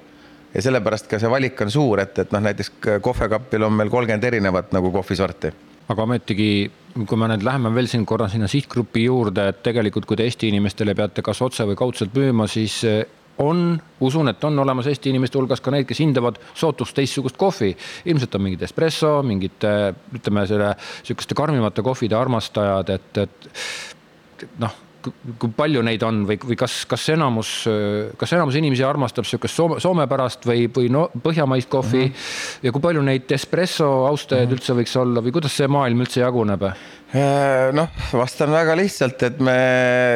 ja 0.53 0.61
sellepärast 0.61 1.09
ka 1.11 1.19
see 1.21 1.29
valik 1.29 1.61
on 1.61 1.71
suur, 1.71 2.01
et, 2.01 2.19
et 2.19 2.31
noh, 2.31 2.43
näiteks 2.49 2.71
kohvekapil 3.01 3.67
on 3.67 3.73
meil 3.73 3.89
kolmkümmend 3.93 4.23
erinevat 4.23 4.71
nagu 4.75 4.91
kohvisorti 4.91 5.53
aga 5.87 6.03
ometigi, 6.03 6.49
kui 6.97 7.19
me 7.19 7.29
nüüd 7.31 7.45
läheme 7.45 7.71
veel 7.75 7.87
siin 7.91 8.05
korra 8.07 8.27
sinna 8.31 8.49
sihtgrupi 8.51 9.05
juurde, 9.05 9.49
et 9.51 9.61
tegelikult, 9.65 10.07
kui 10.09 10.17
te 10.19 10.25
Eesti 10.27 10.49
inimestele 10.51 10.95
peate 10.97 11.23
kas 11.25 11.41
otse 11.45 11.67
või 11.69 11.77
kaudselt 11.79 12.15
müüma, 12.15 12.47
siis 12.51 12.79
eh, 12.87 13.03
on, 13.43 13.77
usun, 14.03 14.31
et 14.31 14.43
on 14.43 14.59
olemas 14.59 14.89
Eesti 14.89 15.13
inimeste 15.13 15.39
hulgas 15.39 15.61
ka 15.61 15.71
neid, 15.73 15.85
kes 15.89 16.01
hindavad 16.03 16.39
sootust 16.57 16.95
teistsugust 16.97 17.37
kohvi. 17.37 17.75
ilmselt 18.05 18.35
on 18.35 18.45
mingid 18.47 18.65
espresso, 18.65 19.19
mingid 19.23 19.67
ütleme, 20.17 20.47
selle 20.49 20.73
sihukeste 21.03 21.37
karmimate 21.37 21.85
kohvide 21.85 22.17
armastajad, 22.17 22.89
et, 22.97 23.23
et 23.23 24.49
noh 24.63 24.83
kui 25.39 25.53
palju 25.57 25.81
neid 25.85 26.03
on 26.07 26.23
või, 26.27 26.37
või 26.51 26.57
kas, 26.59 26.79
kas 26.89 27.07
enamus, 27.13 27.51
kas 28.19 28.33
enamus 28.37 28.57
inimesi 28.59 28.85
armastab 28.87 29.27
sihukest 29.27 29.57
soome, 29.57 29.79
soomepärast 29.83 30.47
või, 30.47 30.67
või 30.73 30.91
no 30.93 31.07
põhjamaist 31.23 31.69
kohvi 31.71 32.03
mm. 32.05 32.13
-hmm. 32.13 32.67
ja 32.67 32.75
kui 32.75 32.83
palju 32.83 33.03
neid 33.07 33.31
espresso 33.31 33.89
austajaid 34.07 34.47
mm 34.47 34.53
-hmm. 34.53 34.59
üldse 34.59 34.77
võiks 34.81 34.95
olla 35.01 35.23
või 35.25 35.35
kuidas 35.39 35.57
see 35.57 35.67
maailm 35.67 36.05
üldse 36.05 36.21
jaguneb? 36.21 36.69
Äh, 37.07 37.71
noh, 37.71 37.87
vastan 38.11 38.51
väga 38.51 38.73
lihtsalt, 38.75 39.21
et 39.23 39.37
me 39.39 39.53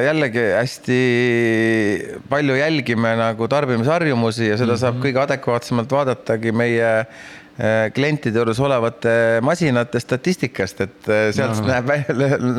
jällegi 0.04 0.42
hästi 0.58 0.98
palju 2.30 2.58
jälgime 2.60 3.14
nagu 3.16 3.48
tarbimisharjumusi 3.48 4.50
ja 4.50 4.58
seda 4.58 4.74
mm 4.74 4.76
-hmm. 4.76 4.82
saab 4.82 5.00
kõige 5.06 5.22
adekvaatsemalt 5.24 5.92
vaadatagi 5.92 6.52
meie 6.52 6.92
klientide 7.94 8.40
juures 8.40 8.60
olevate 8.64 9.14
masinate 9.46 10.00
statistikast, 10.00 10.86
et 10.86 11.10
äh, 11.10 11.26
sealt 11.36 11.60
no. 11.62 11.68
näeb, 11.68 11.92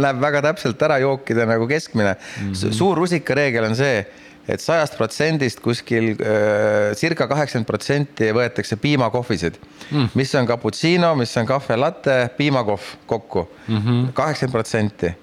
näeb 0.04 0.20
väga 0.22 0.42
täpselt 0.50 0.82
ära 0.84 0.98
jookide 1.02 1.46
nagu 1.48 1.66
keskmine 1.70 2.12
mm. 2.14 2.52
-hmm. 2.52 2.76
suur 2.76 2.98
rusikareegel 3.00 3.64
on 3.70 3.76
see, 3.76 4.04
et 4.48 4.60
sajast 4.60 4.96
protsendist 4.98 5.60
kuskil 5.64 6.12
äh, 6.12 6.92
circa 6.98 7.26
kaheksakümmend 7.30 7.66
protsenti 7.66 8.30
võetakse 8.34 8.76
piimakohvisid 8.76 9.58
mm., 9.90 10.12
mis 10.14 10.34
on 10.34 10.46
cappuccino, 10.46 11.14
mis 11.16 11.36
on 11.36 11.46
cafe 11.46 11.76
latte, 11.76 12.28
piimakohv 12.36 12.94
kokku, 13.06 13.48
mhm. 13.68 14.12
kaheksakümmend 14.12 14.58
protsenti 14.58 15.14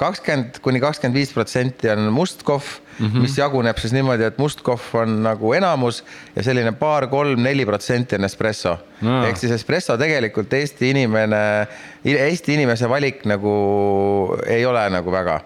kakskümmend 0.00 0.62
kuni 0.64 0.80
kakskümmend 0.80 1.18
viis 1.18 1.32
protsenti 1.34 1.90
on 1.92 2.06
must 2.14 2.40
kohv 2.42 2.64
mm, 2.98 3.06
-hmm. 3.06 3.20
mis 3.20 3.36
jaguneb 3.38 3.78
siis 3.78 3.92
niimoodi, 3.92 4.24
et 4.24 4.38
must 4.38 4.62
kohv 4.64 4.94
on 4.94 5.22
nagu 5.22 5.52
enamus 5.52 6.04
ja 6.36 6.42
selline 6.42 6.72
paar-kolm-neli 6.72 7.66
protsenti 7.66 8.16
on 8.16 8.24
espresso 8.24 8.78
no.. 9.02 9.24
ehk 9.26 9.36
siis 9.36 9.52
espresso 9.52 9.98
tegelikult 9.98 10.52
Eesti 10.52 10.90
inimene, 10.90 11.66
Eesti 12.04 12.54
inimese 12.54 12.88
valik 12.88 13.26
nagu 13.28 14.36
ei 14.46 14.66
ole 14.66 14.88
nagu 14.90 15.12
väga. 15.12 15.40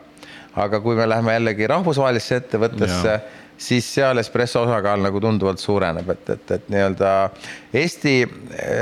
aga 0.55 0.81
kui 0.81 0.95
me 0.95 1.09
läheme 1.09 1.33
jällegi 1.33 1.67
rahvusvahelisse 1.67 2.37
ettevõttesse, 2.37 3.21
siis 3.59 3.87
seal 3.95 4.19
espresso 4.19 4.63
osakaal 4.63 5.03
nagu 5.03 5.21
tunduvalt 5.21 5.59
suureneb, 5.59 6.11
et, 6.11 6.31
et, 6.31 6.51
et 6.51 6.69
nii-öelda 6.71 7.31
Eesti, 7.75 8.15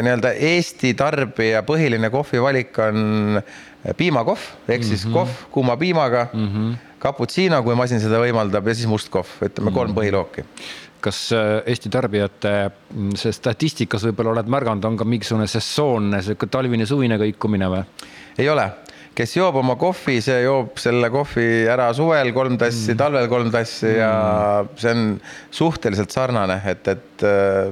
nii-öelda 0.05 0.33
Eesti 0.53 0.95
tarbija 0.95 1.63
põhiline 1.65 2.11
kohvivalik 2.11 2.79
on 2.79 3.41
piimakohv 3.97 4.41
ehk 4.69 4.85
siis 4.85 5.05
mm 5.05 5.11
-hmm. 5.11 5.15
kohv 5.15 5.51
kuuma 5.51 5.77
piimaga 5.77 6.27
mm, 6.33 6.49
-hmm. 6.49 6.77
cappuccino, 7.03 7.63
kui 7.63 7.75
masin 7.75 8.01
seda 8.01 8.21
võimaldab 8.23 8.67
ja 8.67 8.75
siis 8.75 8.87
must 8.87 9.09
kohv, 9.11 9.29
ütleme 9.43 9.73
kolm 9.73 9.91
mm 9.91 9.97
-hmm. 9.97 10.01
põhilooki 10.01 10.45
kas 11.03 11.33
äh, 11.33 11.63
Eesti 11.67 11.91
tarbijate 11.91 12.71
mm, 12.95 13.17
see 13.19 13.33
statistikas 13.33 14.05
võib-olla 14.07 14.37
oled 14.37 14.47
märganud, 14.47 14.85
on 14.85 14.97
ka 14.97 15.05
mingisugune 15.05 15.47
sessoonne 15.51 16.23
sihuke 16.23 16.47
talvine-suvine 16.47 17.19
kõikumine 17.19 17.69
või? 17.69 17.85
ei 18.39 18.49
ole 18.49 18.71
kes 19.15 19.37
joob 19.37 19.59
oma 19.61 19.77
kohvi, 19.81 20.21
see 20.25 20.39
joob 20.45 20.79
selle 20.81 21.11
kohvi 21.13 21.47
ära 21.69 21.91
suvel 21.97 22.33
kolm 22.33 22.57
tassi 22.61 22.93
mm., 22.93 23.01
talvel 23.01 23.29
kolm 23.33 23.51
tassi 23.53 23.91
mm. 23.91 23.99
ja 23.99 24.13
see 24.81 24.95
on 24.95 25.03
suhteliselt 25.51 26.15
sarnane, 26.15 26.61
et, 26.73 26.89
et 26.89 27.12
äh, 27.27 27.71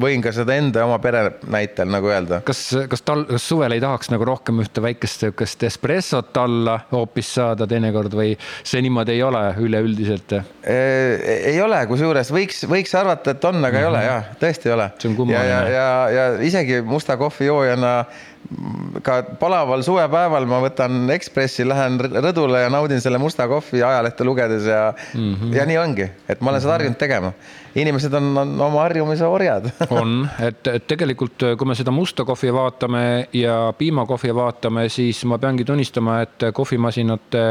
võin 0.00 0.22
ka 0.24 0.32
seda 0.34 0.56
enda 0.58 0.82
ja 0.82 0.88
oma 0.88 0.98
pere 1.02 1.22
näitel 1.52 1.88
nagu 1.92 2.10
öelda. 2.10 2.40
kas, 2.46 2.60
kas 2.90 3.04
tal, 3.06 3.24
kas 3.30 3.48
suvel 3.48 3.76
ei 3.76 3.82
tahaks 3.82 4.10
nagu 4.12 4.28
rohkem 4.28 4.60
ühte 4.64 4.82
väikest 4.84 5.24
sihukest 5.24 5.66
espressot 5.68 6.36
alla 6.42 6.78
hoopis 6.92 7.32
saada 7.38 7.68
teinekord 7.70 8.14
või 8.16 8.34
see 8.62 8.82
niimoodi 8.84 9.16
ei 9.16 9.24
ole 9.26 9.42
üleüldiselt? 9.62 10.36
ei 10.66 11.58
ole, 11.62 11.82
kusjuures 11.90 12.32
võiks, 12.34 12.64
võiks 12.70 12.94
arvata, 12.98 13.36
et 13.36 13.44
on, 13.44 13.60
aga 13.64 13.66
mm 13.66 13.74
-hmm. 13.74 13.82
ei 13.82 13.90
ole 13.90 13.98
mhm. 13.98 14.06
jah, 14.06 14.30
tõesti 14.40 14.70
ei 14.70 14.76
ole. 14.76 14.90
ja, 15.32 15.44
ja, 15.44 15.60
ja, 15.68 15.90
ja 16.10 16.24
isegi 16.42 16.80
musta 16.82 17.16
kohvi 17.16 17.46
joojana 17.46 17.96
ka 19.06 19.20
palaval 19.40 19.82
suvepäeval 19.86 20.46
ma 20.48 20.60
võtan 20.64 21.10
Ekspressi, 21.14 21.66
lähen 21.66 21.98
rõdule 22.00 22.62
ja 22.64 22.70
naudin 22.72 23.00
selle 23.02 23.18
musta 23.22 23.46
kohvi 23.50 23.82
ajalehte 23.82 24.26
lugedes 24.26 24.66
ja 24.70 24.92
mm, 24.92 25.34
-hmm. 25.34 25.54
ja 25.56 25.66
nii 25.66 25.78
ongi, 25.78 26.08
et 26.28 26.40
ma 26.40 26.52
olen 26.52 26.62
seda 26.62 26.76
harjunud 26.76 26.98
tegema. 26.98 27.32
inimesed 27.74 28.14
on, 28.14 28.38
on 28.38 28.65
oma 28.66 28.82
harjumise 28.84 29.26
orjad. 29.28 29.68
On, 29.98 30.18
et, 30.42 30.60
et 30.72 30.86
tegelikult, 30.88 31.46
kui 31.58 31.68
me 31.68 31.76
seda 31.78 31.94
musta 31.94 32.26
kohvi 32.28 32.52
vaatame 32.54 33.02
ja 33.36 33.72
piimakohvi 33.78 34.34
vaatame, 34.36 34.86
siis 34.92 35.22
ma 35.28 35.38
peangi 35.42 35.66
tunnistama, 35.66 36.20
et 36.26 36.48
kohvimasinate 36.56 37.44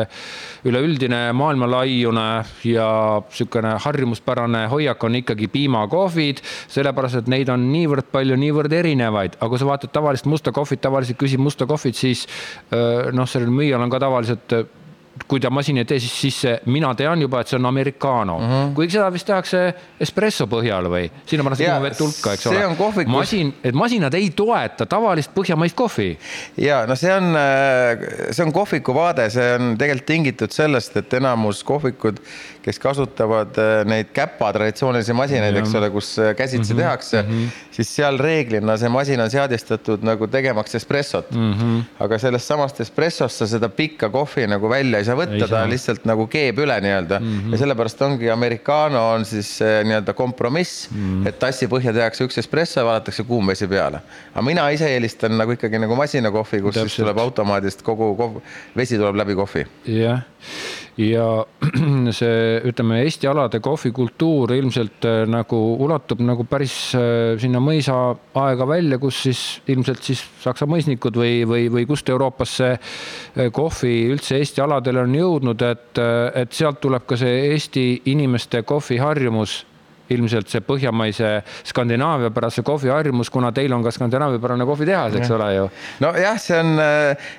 üleüldine 0.69 1.21
maailmalaiune 1.37 2.27
ja 2.69 2.89
niisugune 3.25 3.75
harjumuspärane 3.85 4.65
hoiak 4.71 5.03
on 5.03 5.19
ikkagi 5.21 5.49
piimakohvid, 5.51 6.41
sellepärast 6.71 7.21
et 7.21 7.31
neid 7.31 7.51
on 7.53 7.67
niivõrd 7.71 8.11
palju, 8.13 8.37
niivõrd 8.39 8.73
erinevaid, 8.75 9.39
aga 9.39 9.51
kui 9.51 9.61
sa 9.61 9.69
vaatad 9.69 9.93
tavalist 9.95 10.29
musta 10.29 10.53
kohvit, 10.55 10.83
tavaliselt 10.83 11.19
küsib 11.21 11.43
musta 11.43 11.67
kohvit, 11.69 11.97
siis 11.97 12.25
noh, 12.71 13.29
sellel 13.29 13.53
müüjal 13.53 13.83
on 13.83 13.93
ka 13.93 14.01
tavaliselt 14.03 14.59
kui 15.27 15.39
ta 15.39 15.49
masin 15.49 15.79
ei 15.79 15.85
tee, 15.87 15.99
siis, 15.99 16.15
siis 16.21 16.61
mina 16.69 16.91
tean 16.97 17.21
juba, 17.23 17.39
et 17.41 17.49
see 17.49 17.57
on 17.57 17.65
americano 17.65 18.37
mm. 18.39 18.49
-hmm. 18.49 18.73
kuigi 18.75 18.97
seda 18.97 19.07
vist 19.13 19.27
tehakse 19.27 19.61
espresso 20.01 20.47
põhjal 20.51 20.89
või 20.91 21.07
sinna 21.25 21.45
pannakse 21.47 21.69
vett 21.81 22.01
hulka, 22.03 22.33
eks 22.33 22.47
ole. 22.51 22.65
Kohvikus... 22.77 23.11
masin, 23.11 23.53
et 23.63 23.75
masinad 23.75 24.13
ei 24.13 24.29
toeta 24.35 24.85
tavalist 24.85 25.31
põhjamaist 25.35 25.75
kohvi. 25.75 26.17
ja 26.57 26.85
no 26.85 26.95
see 26.95 27.13
on, 27.15 27.37
see 28.31 28.45
on 28.45 28.53
kohviku 28.53 28.93
vaade, 28.93 29.29
see 29.29 29.53
on 29.55 29.77
tegelikult 29.77 30.05
tingitud 30.05 30.51
sellest, 30.51 30.97
et 30.97 31.13
enamus 31.13 31.63
kohvikud, 31.63 32.19
kes 32.65 32.79
kasutavad 32.81 33.57
neid 33.85 34.09
käpa 34.15 34.49
traditsioonilisi 34.55 35.13
masinaid, 35.13 35.57
eks 35.59 35.73
ole, 35.77 35.89
kus 35.93 36.15
käsitsi 36.37 36.73
mm 36.73 36.77
-hmm. 36.77 36.81
tehakse 36.81 37.21
mm, 37.21 37.29
-hmm. 37.29 37.49
siis 37.71 37.95
seal 37.95 38.17
reeglina 38.17 38.77
see 38.77 38.89
masin 38.89 39.21
on 39.21 39.29
seadistatud 39.29 40.03
nagu 40.03 40.27
tegemaks 40.27 40.75
espressot 40.75 41.31
mm. 41.31 41.53
-hmm. 41.53 41.83
aga 41.99 42.17
sellest 42.19 42.47
samast 42.47 42.81
espressost 42.81 43.37
sa 43.37 43.47
seda 43.47 43.69
pikka 43.69 44.09
kohvi 44.09 44.47
nagu 44.47 44.69
välja 44.69 44.97
ei 44.97 45.05
saa 45.05 45.15
võtta, 45.15 45.49
ta 45.49 45.65
lihtsalt 45.69 46.05
nagu 46.05 46.27
keeb 46.27 46.59
üle 46.59 46.79
nii-öelda 46.81 47.19
mm 47.19 47.25
-hmm. 47.25 47.51
ja 47.51 47.57
sellepärast 47.57 48.01
ongi 48.01 48.29
americano 48.29 49.09
on 49.11 49.25
siis 49.25 49.59
nii-öelda 49.83 50.13
kompromiss 50.13 50.89
mm, 50.91 50.97
-hmm. 50.97 51.27
et 51.27 51.39
tassi 51.39 51.67
põhja 51.67 51.93
tehakse 51.93 52.25
üks 52.25 52.37
espresso 52.37 52.79
ja 52.79 52.85
valatakse 52.85 53.23
kuum 53.23 53.47
vesi 53.47 53.67
peale. 53.67 53.99
aga 54.33 54.41
mina 54.41 54.69
ise 54.69 54.89
eelistan 54.93 55.37
nagu 55.37 55.51
ikkagi 55.51 55.79
nagu 55.79 55.95
masinakohvi, 55.95 56.61
kus 56.61 56.73
Täpselt. 56.73 56.89
siis 56.89 57.03
tuleb 57.03 57.17
automaadist 57.17 57.81
kogu 57.81 58.15
kohv, 58.15 58.41
vesi 58.77 58.97
tuleb 58.97 59.15
läbi 59.15 59.35
kohvi. 59.35 59.67
jah 59.85 60.21
ja 60.97 61.45
see, 62.17 62.54
ütleme, 62.69 63.01
Eesti 63.05 63.27
alade 63.29 63.59
kohvikultuur 63.63 64.53
ilmselt 64.55 65.05
äh, 65.07 65.23
nagu 65.29 65.59
ulatub 65.85 66.21
nagu 66.25 66.45
päris 66.49 66.75
äh, 66.97 67.35
sinna 67.41 67.61
mõisa 67.63 67.95
aega 68.41 68.67
välja, 68.69 68.99
kus 69.01 69.21
siis 69.27 69.43
ilmselt 69.71 70.03
siis 70.05 70.23
saksa 70.43 70.67
mõisnikud 70.69 71.19
või, 71.19 71.43
või, 71.49 71.67
või 71.73 71.85
kust 71.89 72.09
Euroopas 72.09 72.57
see 72.61 72.73
äh, 72.73 73.51
kohvi 73.53 73.93
üldse 74.13 74.39
Eesti 74.39 74.63
aladele 74.65 75.03
on 75.05 75.15
jõudnud, 75.15 75.67
et, 75.67 76.01
et 76.35 76.53
sealt 76.53 76.81
tuleb 76.83 77.07
ka 77.07 77.17
see 77.19 77.47
Eesti 77.51 77.85
inimeste 78.11 78.63
kohviharjumus 78.67 79.63
ilmselt 80.13 80.51
see 80.51 80.61
põhjamaise 80.61 81.29
Skandinaavia 81.65 82.29
pärase 82.33 82.61
kohviharjumus, 82.65 83.31
kuna 83.33 83.49
teil 83.55 83.73
on 83.73 83.81
ka 83.85 83.93
Skandinaavia 83.93 84.41
pärane 84.41 84.67
kohvitehas, 84.69 85.15
eks 85.17 85.31
ja. 85.31 85.37
ole 85.37 85.47
ju. 85.55 85.69
nojah, 86.05 86.37
see 86.41 86.59
on 86.61 86.75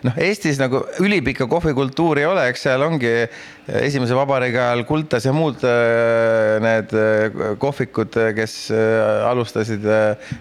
noh, 0.08 0.18
Eestis 0.26 0.58
nagu 0.58 0.82
ülipikka 1.04 1.46
kohvikultuuri 1.50 2.24
ei 2.24 2.30
ole, 2.30 2.48
eks 2.50 2.66
seal 2.66 2.82
ongi 2.82 3.12
esimese 3.66 4.14
vabariigi 4.14 4.58
ajal 4.62 4.84
Kultas 4.86 5.24
ja 5.26 5.32
muud 5.34 5.62
äh, 5.66 6.56
need 6.62 6.92
äh, 6.94 7.38
kohvikud, 7.58 8.14
kes 8.36 8.54
äh, 8.70 9.26
alustasid, 9.26 9.86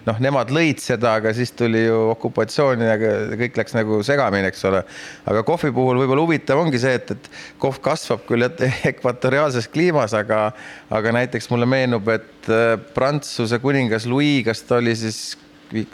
noh, 0.06 0.20
nemad 0.22 0.52
lõid 0.54 0.78
seda, 0.82 1.16
aga 1.18 1.32
siis 1.34 1.50
tuli 1.56 1.82
ju 1.86 1.98
okupatsioon 2.12 2.84
ja 2.86 2.94
kõik 3.40 3.58
läks 3.58 3.74
nagu 3.76 3.98
segamini, 4.06 4.50
eks 4.52 4.62
ole. 4.70 4.84
aga 5.26 5.42
kohvi 5.46 5.72
puhul 5.74 5.98
võib-olla 6.02 6.26
huvitav 6.26 6.62
ongi 6.62 6.80
see, 6.82 6.94
et, 7.00 7.16
et 7.16 7.30
kohv 7.62 7.80
kasvab 7.84 8.22
küll 8.28 8.46
ekvatoriaalses 8.92 9.66
kliimas, 9.74 10.14
aga, 10.14 10.50
aga 10.94 11.16
näiteks 11.18 11.50
mulle 11.50 11.66
meenub, 11.70 12.06
et 12.14 12.52
Prantsuse 12.94 13.58
kuningas 13.58 14.06
Louis, 14.06 14.44
kas 14.46 14.62
ta 14.68 14.78
oli 14.78 14.94
siis 14.94 15.34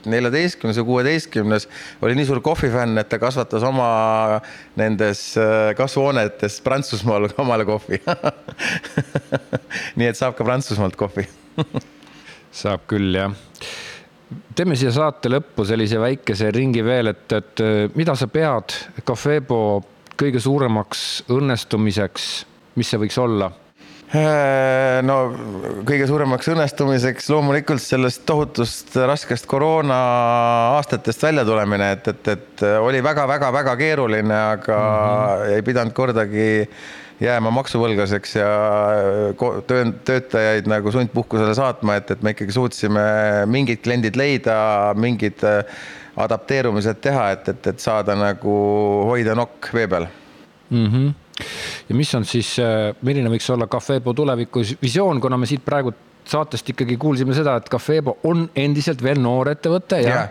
neljateistkümnes 0.06 0.78
või 0.80 0.88
kuueteistkümnes 0.88 1.68
oli 2.02 2.16
nii 2.18 2.26
suur 2.28 2.42
kohvifänn, 2.44 2.98
et 3.00 3.08
ta 3.08 3.18
kasvatas 3.22 3.64
oma 3.66 4.40
nendes 4.78 5.24
äh, 5.40 5.72
kasvuhoonetes 5.78 6.60
Prantsusmaal 6.64 7.30
omale 7.40 7.66
kohvi 7.68 8.00
nii 9.98 10.10
et 10.10 10.18
saab 10.18 10.36
ka 10.38 10.46
Prantsusmaalt 10.46 10.98
kohvi 11.00 11.26
saab 12.62 12.84
küll, 12.90 13.16
jah. 13.16 13.32
teeme 14.56 14.76
siia 14.78 14.92
saate 14.94 15.32
lõppu 15.32 15.66
sellise 15.68 16.00
väikese 16.02 16.52
ringi 16.54 16.84
veel, 16.84 17.14
et, 17.14 17.26
et 17.32 17.64
äh, 17.64 17.88
mida 17.96 18.16
sa 18.18 18.28
pead 18.32 18.76
Cafebo 19.08 19.82
kõige 20.20 20.40
suuremaks 20.42 21.24
õnnestumiseks, 21.32 22.30
mis 22.76 22.92
see 22.92 23.00
võiks 23.00 23.18
olla? 23.18 23.50
Äh, 24.12 24.98
no 25.08 25.14
kõige 25.88 26.04
suuremaks 26.04 26.50
õnnestumiseks 26.52 27.30
loomulikult 27.32 27.80
sellest 27.80 28.26
tohutust 28.28 28.92
raskest 29.08 29.46
koroona 29.48 29.96
aastatest 30.74 31.24
välja 31.24 31.46
tulemine, 31.48 31.94
et, 31.96 32.10
et, 32.12 32.28
et 32.34 32.64
oli 32.76 33.00
väga-väga-väga 33.04 33.72
keeruline, 33.80 34.34
aga 34.58 34.76
mm 34.76 34.98
-hmm. 34.98 35.54
ei 35.54 35.64
pidanud 35.64 35.96
kordagi 35.96 36.50
jääma 37.24 37.54
maksuvõlgaseks 37.56 38.36
ja 38.36 38.50
töö, 39.66 39.88
töötajaid 40.04 40.68
nagu 40.68 40.92
sundpuhkusele 40.92 41.54
saatma, 41.56 41.96
et, 41.96 42.10
et 42.10 42.22
me 42.22 42.36
ikkagi 42.36 42.52
suutsime 42.52 43.00
mingid 43.46 43.80
kliendid 43.80 44.16
leida, 44.16 44.92
mingid 44.92 45.40
adapteerumised 46.16 47.00
teha, 47.00 47.30
et, 47.30 47.48
et, 47.48 47.66
et 47.66 47.80
saada 47.80 48.12
nagu 48.18 48.60
hoida 49.08 49.34
nokk 49.34 49.72
vee 49.72 49.88
peal 49.88 50.06
mm. 50.68 50.86
-hmm 50.86 51.21
ja 51.89 51.97
mis 51.97 52.12
on 52.18 52.26
siis, 52.28 52.55
äh, 52.62 52.93
milline 53.07 53.33
võiks 53.33 53.49
olla 53.53 53.68
Cafebo 53.70 54.14
tulevikuvisioon, 54.16 55.20
kuna 55.22 55.39
me 55.41 55.49
siit 55.51 55.64
praegu 55.64 55.95
saatest 56.28 56.74
ikkagi 56.74 56.99
kuulsime 57.01 57.35
seda, 57.37 57.57
et 57.59 57.72
Cafebo 57.72 58.18
on 58.28 58.47
endiselt 58.57 59.03
veel 59.03 59.20
noor 59.22 59.53
ettevõte 59.55 59.99
ja 60.05 60.12
yeah. 60.12 60.30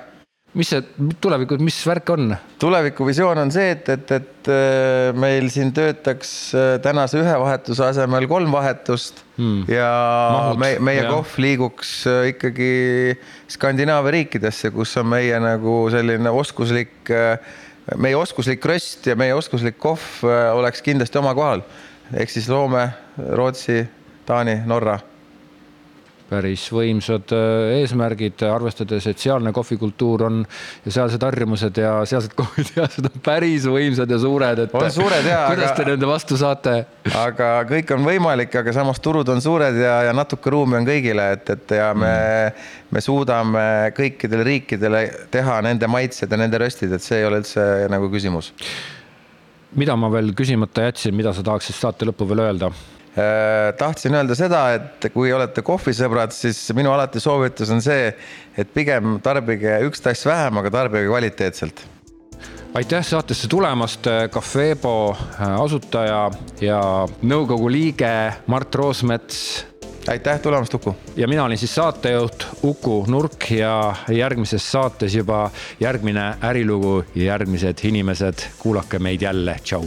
mis 0.55 0.71
see 0.71 1.09
tulevikus, 1.23 1.59
mis 1.63 1.79
värk 1.87 2.13
on? 2.13 2.35
tulevikuvisioon 2.61 3.41
on 3.43 3.51
see, 3.51 3.73
et, 3.75 3.89
et, 3.91 4.13
et 4.19 4.51
äh, 4.53 5.09
meil 5.19 5.49
siin 5.53 5.73
töötaks 5.75 6.35
äh, 6.55 6.75
tänase 6.83 7.19
ühe 7.19 7.33
vahetuse 7.43 7.83
asemel 7.89 8.29
kolm 8.31 8.53
vahetust 8.55 9.23
hmm. 9.39 9.65
ja 9.71 9.89
Mahud, 10.37 10.61
me, 10.63 10.71
meie 10.91 11.03
ja. 11.03 11.09
kohv 11.11 11.35
liiguks 11.43 11.97
ikkagi 12.31 12.71
Skandinaavia 13.51 14.15
riikidesse, 14.19 14.71
kus 14.75 14.95
on 15.01 15.11
meie 15.11 15.41
nagu 15.43 15.83
selline 15.91 16.31
oskuslik 16.39 17.11
äh, 17.11 17.35
meie 17.97 18.15
oskuslik 18.17 18.65
röst 18.65 19.07
ja 19.07 19.15
meie 19.15 19.35
oskuslik 19.35 19.77
kohv 19.77 20.23
äh, 20.23 20.55
oleks 20.55 20.81
kindlasti 20.81 21.17
oma 21.17 21.35
kohal. 21.35 21.61
ehk 22.13 22.29
siis 22.29 22.49
Loome, 22.49 22.89
Rootsi, 23.17 23.85
Taani, 24.25 24.61
Norra 24.65 24.99
päris 26.31 26.65
võimsad 26.71 27.33
äh, 27.35 27.81
eesmärgid, 27.81 28.41
arvestades, 28.47 29.07
et 29.11 29.21
sealne 29.21 29.51
kohvikultuur 29.55 30.25
on 30.29 30.41
ja 30.85 30.95
sealsed 30.97 31.23
harjumused 31.27 31.81
ja 31.81 31.93
sealsed 32.07 32.35
kohvitehased 32.41 33.09
on 33.11 33.23
päris 33.23 33.67
võimsad 33.69 34.11
ja 34.11 34.19
suured, 34.21 34.65
et. 34.65 34.75
on 34.81 34.93
suured 34.95 35.27
ja. 35.27 35.43
kuidas 35.51 35.73
aga, 35.73 35.79
te 35.79 35.89
nende 35.91 36.09
vastu 36.09 36.39
saate? 36.39 36.77
aga 37.21 37.49
kõik 37.69 37.95
on 37.97 38.05
võimalik, 38.07 38.55
aga 38.61 38.75
samas 38.75 39.01
turud 39.03 39.29
on 39.33 39.43
suured 39.43 39.77
ja, 39.81 39.97
ja 40.07 40.15
natuke 40.15 40.53
ruumi 40.53 40.79
on 40.79 40.87
kõigile, 40.87 41.31
et, 41.37 41.55
et 41.55 41.75
ja 41.81 41.91
me 41.97 42.13
mm., 42.13 42.79
me 42.91 43.01
suudame 43.03 43.65
kõikidele 43.95 44.45
riikidele 44.47 45.03
teha 45.31 45.59
nende 45.65 45.87
maitsed 45.91 46.31
ja 46.31 46.39
nende 46.39 46.59
röstid, 46.61 46.91
et 46.91 47.03
see 47.03 47.21
ei 47.21 47.27
ole 47.27 47.41
üldse 47.41 47.67
nagu 47.91 48.09
küsimus. 48.11 48.51
mida 49.79 49.95
ma 49.95 50.11
veel 50.11 50.33
küsimata 50.35 50.89
jätsin, 50.89 51.15
mida 51.15 51.33
sa 51.33 51.43
tahaksid 51.43 51.77
saate 51.77 52.07
lõppu 52.09 52.27
veel 52.27 52.43
öelda? 52.47 52.71
Äh, 53.11 53.73
tahtsin 53.77 54.15
öelda 54.15 54.35
seda, 54.39 54.59
et 54.71 55.09
kui 55.11 55.33
olete 55.35 55.59
kohvisõbrad, 55.67 56.31
siis 56.31 56.59
minu 56.77 56.93
alati 56.93 57.19
soovitus 57.19 57.67
on 57.73 57.81
see, 57.83 58.05
et 58.55 58.69
pigem 58.71 59.17
tarbige 59.23 59.73
üks 59.83 59.99
tass 59.99 60.23
vähem, 60.23 60.61
aga 60.61 60.69
tarbige 60.71 61.09
kvaliteetselt. 61.09 61.81
aitäh 62.73 63.03
saatesse 63.03 63.47
tulemast, 63.51 64.07
Cafebo 64.31 65.11
äh, 65.11 65.41
asutaja 65.59 66.29
ja 66.61 66.79
nõukogu 67.21 67.67
liige 67.71 68.31
Mart 68.47 68.75
Roosmets. 68.75 69.65
aitäh 70.07 70.39
tulemast, 70.39 70.73
Uku. 70.73 70.95
ja 71.15 71.27
mina 71.27 71.43
olin 71.43 71.57
siis 71.57 71.75
saatejuht 71.75 72.45
Uku 72.63 73.05
Nurk 73.07 73.51
ja 73.51 73.93
järgmises 74.07 74.71
saates 74.71 75.15
juba 75.15 75.49
järgmine 75.79 76.37
ärilugu 76.41 77.03
ja 77.15 77.23
järgmised 77.23 77.83
inimesed, 77.83 78.47
kuulake 78.59 78.99
meid 78.99 79.21
jälle, 79.21 79.57
tšau 79.63 79.83